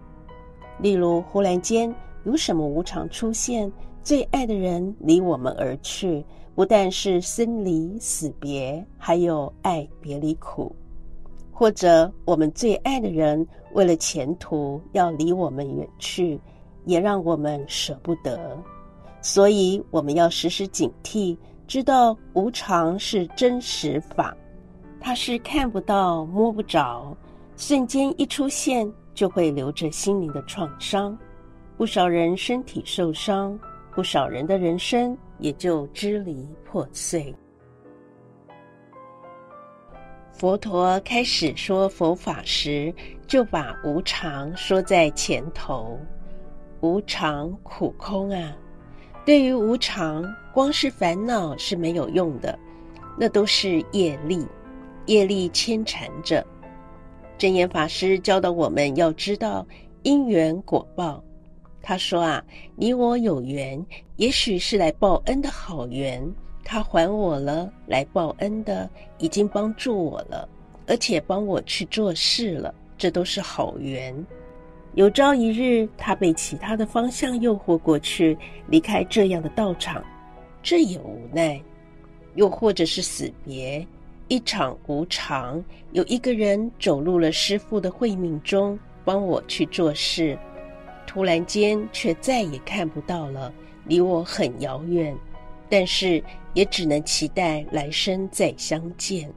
[0.79, 1.93] 例如，忽然间
[2.23, 3.73] 有什么无常出现，
[4.05, 6.25] 最爱的人离我们而去，
[6.55, 10.73] 不但是生离死别，还有爱别离苦；
[11.55, 16.39] 或者我们最爱的人，为了前途要离我们远去，
[16.85, 18.59] 也让我们舍不得，
[19.23, 21.39] 所以我们要时时警惕，
[21.69, 24.37] 知道无常是真实法，
[25.01, 27.17] 它是看不到、摸不着，
[27.57, 31.17] 瞬间一出现就会留着心灵的创伤，
[31.77, 33.57] 不少人身体受伤，
[33.95, 37.33] 不少人的人生也就支离破碎。
[40.37, 42.93] 佛陀开始说佛法时，
[43.25, 45.97] 就把无常说在前头。
[46.81, 48.53] 无常苦空啊！
[49.25, 52.59] 对于无常，光是烦恼是没有用的，
[53.17, 54.45] 那都是业力，
[55.07, 56.45] 业力牵缠着。
[57.39, 59.65] 真言法师教导我们要知道
[60.03, 61.23] 因缘果报。
[61.81, 63.83] 他说啊，你我有缘，
[64.17, 66.29] 也许是来报恩的好缘。
[66.65, 68.89] 他还我了，来报恩的，
[69.19, 70.49] 已经帮助我了，
[70.87, 74.15] 而且帮我去做事了，这都是好缘。
[74.95, 78.37] 有朝一日，他被其他的方向诱惑过去，
[78.69, 80.03] 离开这样的道场，
[80.63, 81.61] 这也无奈；
[82.35, 83.87] 又或者是死别，
[84.29, 85.63] 一场无常，
[85.93, 90.39] 有一个人走入了师父的慧命中，帮我去做事，
[91.07, 93.53] 突然间却再也看不到了，
[93.87, 95.15] 离我很遥远。
[95.69, 96.23] 但是
[96.55, 99.31] 也只能期待来生再相见。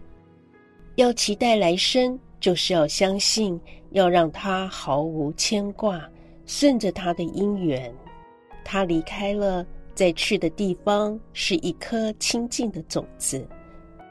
[0.96, 3.60] 要期待来生，就是要相信，
[3.92, 6.10] 要让他毫无牵挂，
[6.46, 7.94] 顺着他的因缘。
[8.64, 13.48] 他离开了，再去的地方是一颗清净的种子，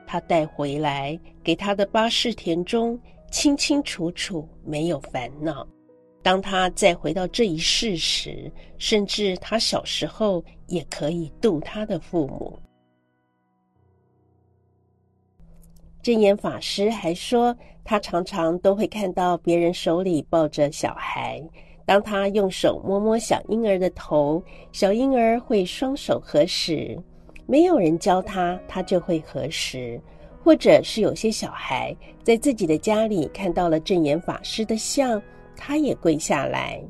[0.07, 2.99] 他带回来给他的八识田中，
[3.31, 5.67] 清清楚楚，没有烦恼。
[6.23, 12.59] 当他再回到这一世时，甚至他小时候也可以度他的父母。
[16.07, 17.53] 证严法师还说，
[17.83, 21.43] 他常常都会看到别人手里抱着小孩，
[21.85, 24.41] 当他用手摸摸小婴儿的头，
[24.71, 26.97] 小婴儿会双手合十，
[27.45, 30.01] 没有人教他，他就会合十。
[30.45, 31.93] 或者是有些小孩
[32.23, 35.21] 在自己的家里看到了证严法师的像。
[35.57, 36.81] 他也跪下来，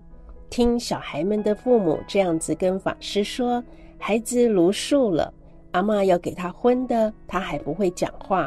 [0.50, 3.64] 听小孩们的父母这样子跟法师说
[3.96, 5.32] ：“孩子茹素了，
[5.70, 8.46] 阿嬷要给他荤的，他还不会讲话，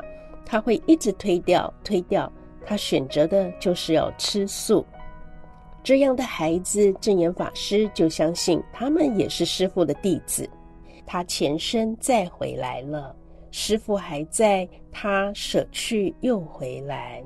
[0.49, 2.31] 他会一直推掉推掉。
[2.65, 4.85] 他选择的就是要吃素。
[5.83, 10.49] 这样的孩子，证严法师就相信他们也是师父的弟子。
[11.05, 13.15] 他前生再回来了，
[13.49, 17.23] 师父还在，他舍去又回来。”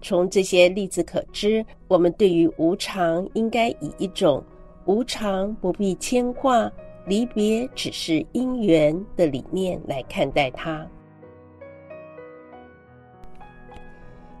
[0.00, 4.44] 从这些例子可知，我们对于无常应该以一种
[4.84, 6.70] 无常不必牵挂，
[7.06, 10.86] 离别只是因缘的理念来看待它。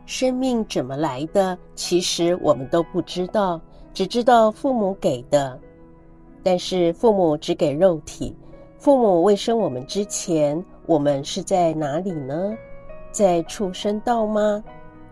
[0.08, 3.60] 生命怎么来的，其实我们都不知道，
[3.92, 5.60] 只知道父母给的。
[6.42, 8.34] 但是父母只给肉体，
[8.78, 12.56] 父母未生我们之前，我们是在哪里呢？
[13.12, 14.64] 在畜生道吗？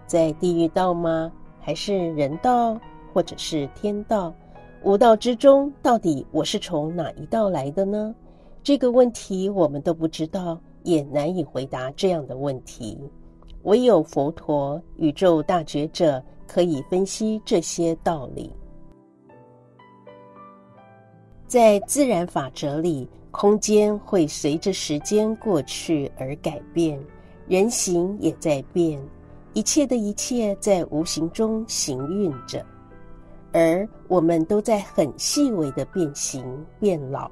[0.07, 1.31] 在地狱道吗？
[1.61, 2.81] 还是人道，
[3.13, 4.33] 或者是天道？
[4.83, 8.15] 五道之中，到底我是从哪一道来的呢？
[8.63, 12.99] 这个问题我们都不知道，也难以回答这样的问题。
[13.67, 18.55] 唯有佛陀、宇宙大觉者可以分析这些道理。
[21.49, 26.99] 在自然法则里，空间会随着时间过去而改变，
[27.49, 29.01] 人形也在变，
[29.53, 32.65] 一切的一切在无形中行运着，
[33.53, 36.45] 而我们都在很细微的变形
[36.79, 37.29] 变老。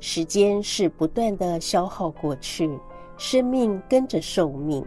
[0.00, 2.68] 时间是不断的消耗过去，
[3.16, 4.84] 生命跟着寿命，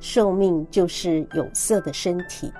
[0.00, 2.52] 寿命就是有色的身体。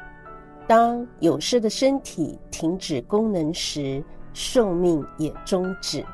[0.66, 6.04] 当有色的身体停止功能时，寿命也终止，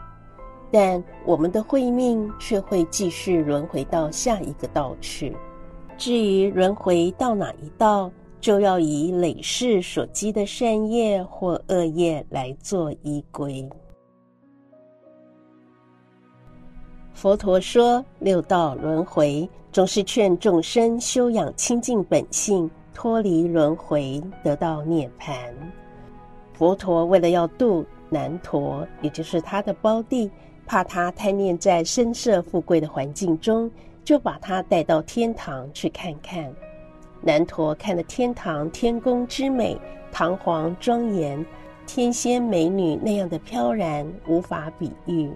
[0.70, 5.34] 但我们的慧命却会继续轮回到下一个道去。
[5.96, 8.10] 至于轮回到哪一道，
[8.40, 13.66] 就要以累世所积的善业或恶业来做依归。
[17.14, 25.34] 佛陀说，六道轮回总是劝众生修养清净本性，脱离轮回，得到涅槃。
[26.52, 27.84] 佛陀为了要度。
[28.10, 30.30] 难陀，也就是他的胞弟，
[30.66, 33.70] 怕他贪恋在声色富贵的环境中，
[34.04, 36.52] 就把他带到天堂去看看。
[37.22, 39.80] 难陀看了天堂天宫之美，
[40.12, 41.42] 堂皇庄严，
[41.86, 45.32] 天仙美女那样的飘然，无法比喻。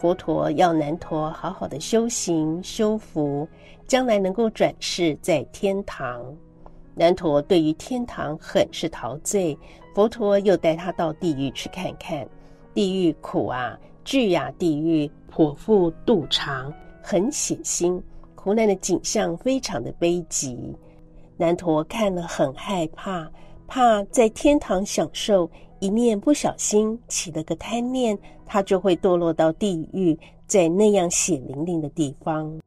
[0.00, 3.46] 佛陀要南陀好好的修行修福，
[3.86, 6.24] 将来能够转世在天堂。
[6.94, 9.54] 南陀对于天堂很是陶醉，
[9.94, 12.26] 佛陀又带他到地狱去看看。
[12.72, 16.72] 地狱苦啊，巨亚地狱剖腹肚肠，
[17.02, 18.00] 很血腥，
[18.34, 20.74] 苦难的景象非常的悲极。
[21.36, 23.30] 南陀看了很害怕，
[23.66, 25.50] 怕在天堂享受，
[25.80, 28.16] 一念不小心起了个贪念，
[28.46, 32.60] 他就会堕落到地狱，在那样血淋淋的地方。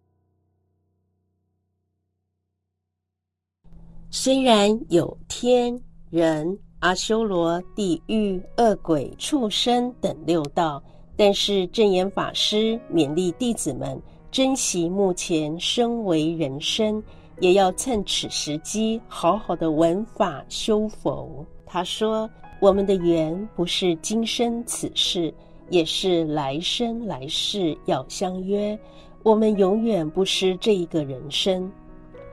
[4.09, 10.84] 虽然有天、人、阿修罗、地狱、恶鬼、畜生等六道，
[11.16, 13.99] 但是证严法师勉励弟子们
[14.30, 17.01] 珍惜目前身为人身，
[17.39, 21.45] 也要趁此时机好好的闻法修佛。
[21.66, 22.30] 他说
[22.64, 25.34] ：“我们的缘不是今生此世，
[25.70, 28.80] 也是来生来世要相约，
[29.22, 31.70] 我们永远不失这一个人生。”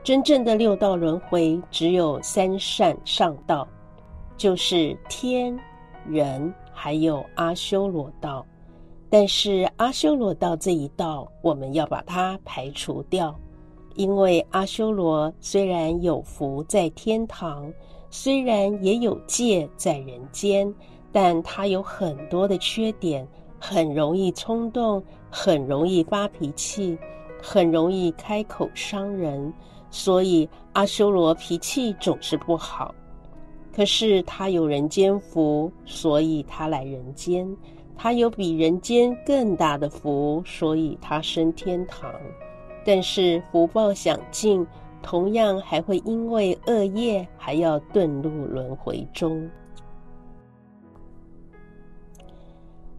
[0.01, 3.67] 真正的六道轮回只有三善上道，
[4.37, 5.53] 就是天、
[6.07, 8.45] 人，还有阿修罗道。
[9.09, 13.37] 但是阿修罗道这一道，我们要把它排除掉，
[13.95, 17.69] 因为阿修罗虽然有福在天堂，
[18.13, 20.71] 虽然也有戒在人间，
[21.13, 23.25] 但它有很多的缺点，
[23.57, 26.97] 很容易冲动，很容易发脾气，
[27.41, 29.51] 很容易开口伤人。
[29.89, 32.93] 所以阿修罗脾气总是不好，
[33.73, 37.47] 可是他有人间福，所以他来人间；
[37.97, 42.13] 他有比人间更大的福，所以他升天堂。
[42.83, 44.65] 但是福报享尽，
[45.01, 49.49] 同样还会因为恶业，还要遁入轮回中。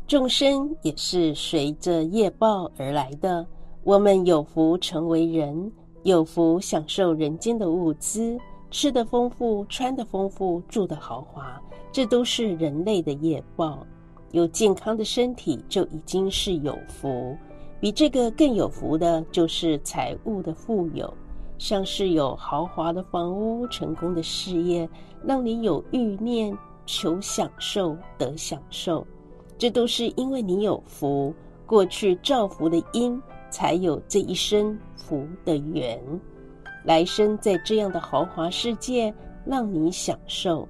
[0.06, 3.46] 众生也是随着业报而来的，
[3.82, 5.72] 我们有福成为人。
[6.04, 8.36] 有福享受人间的物资，
[8.72, 13.86] 吃得丰富，穿得丰富，住得豪华，这都是人类的业报。
[14.32, 17.36] 有健康的身体就已经是有福，
[17.78, 21.14] 比这个更有福的就是财物的富有，
[21.62, 24.88] 像是有豪华的房屋、成功的事业，
[25.24, 26.52] 让你有欲念
[26.86, 29.06] 求享受得享受，
[29.56, 31.32] 这都是因为你有福，
[31.64, 33.22] 过去造福的因。
[33.48, 36.00] 才有这一生福的缘，
[36.84, 40.66] 来生在这样的豪华世界让你享受，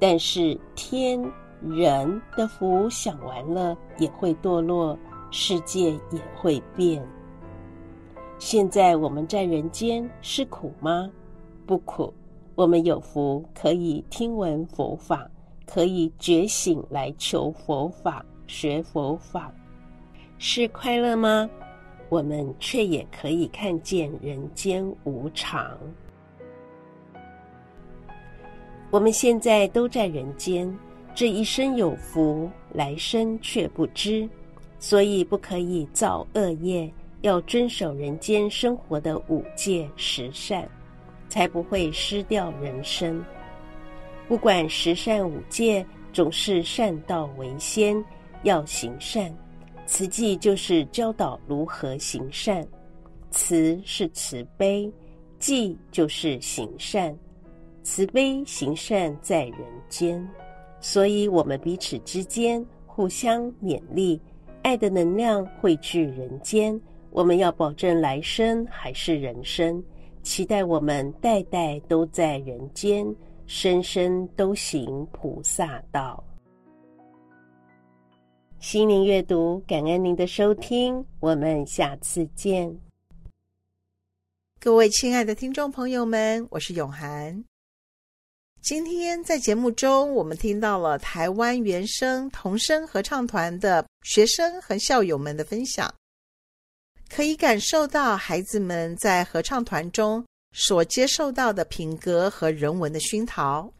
[0.00, 1.22] 但是天
[1.62, 4.98] 人的福享完了也会堕落，
[5.30, 7.00] 世界也会变。
[8.38, 11.10] 现在我们在人间是苦吗？
[11.66, 12.12] 不苦，
[12.54, 15.28] 我们有福可以听闻佛法，
[15.66, 19.52] 可以觉醒来求佛法、学佛法，
[20.38, 21.48] 是快乐吗？
[22.10, 25.76] 我们却也可以看见人间无常。
[28.90, 30.72] 我们现在都在人间，
[31.14, 34.28] 这一生有福，来生却不知，
[34.78, 36.88] 所以不可以造恶业，
[37.22, 40.68] 要遵守人间生活的五戒十善，
[41.28, 43.24] 才不会失掉人生。
[44.28, 48.04] 不管十善五戒，总是善道为先，
[48.42, 49.34] 要行善。
[49.86, 52.66] 慈济就是教导如何行善，
[53.30, 54.92] 慈是慈悲，
[55.38, 57.16] 济就是行善。
[57.84, 60.28] 慈悲行善在人间，
[60.80, 64.20] 所以我们彼此之间互相勉励，
[64.62, 66.78] 爱的能量汇聚人间。
[67.16, 69.82] 我们要保证来生还是人生，
[70.22, 73.06] 期待我们代代都在人间，
[73.46, 76.22] 生生都行菩萨道。
[78.58, 82.78] 心灵阅读，感恩您的收听，我们下次见。
[84.60, 87.42] 各位亲爱的听众朋友们，我是永涵。
[88.60, 95.90] 今天在节目中，我们听到了台湾原声童声合唱团的学生和校友们的分享，
[97.08, 103.72] 可以感受到孩子们在合唱团中所接受到的品格和人文的熏陶，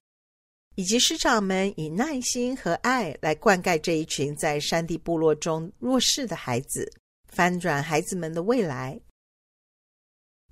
[0.75, 6.91] 以及师长们以耐心和爱来灌溉这一群在山地部落中弱势的孩子，
[7.29, 9.01] 翻转孩子们的未来。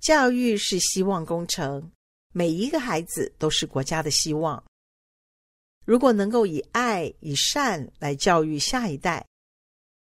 [0.01, 1.91] 教育是希望工程。
[2.33, 4.61] 每一个孩子都是国家的希望。
[5.85, 9.25] 如果能够以爱、以善来教育下一代，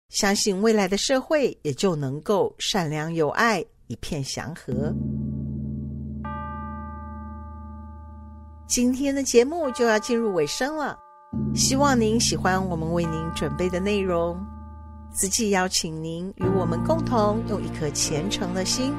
[0.10, 4.94] 相信未来的社会也就能够善良有爱，一片祥和。
[8.68, 10.98] 今天的节目就要进入尾声了，
[11.56, 14.38] 希望您喜欢我们为您准备的内容。
[15.12, 18.94] 慈济邀请您与我们共同用一颗虔诚的心，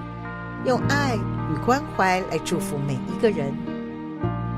[0.65, 1.17] 用爱。
[1.51, 3.53] 与关怀来祝福每一个人，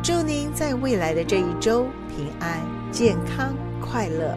[0.03, 2.61] 祝您在未来的这一周平安、
[2.93, 4.37] 健康、快乐。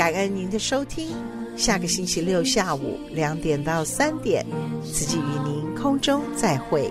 [0.00, 1.14] 感恩您的收听，
[1.58, 4.42] 下个星期六下午两点到三点，
[4.82, 6.90] 慈济与您空中再会。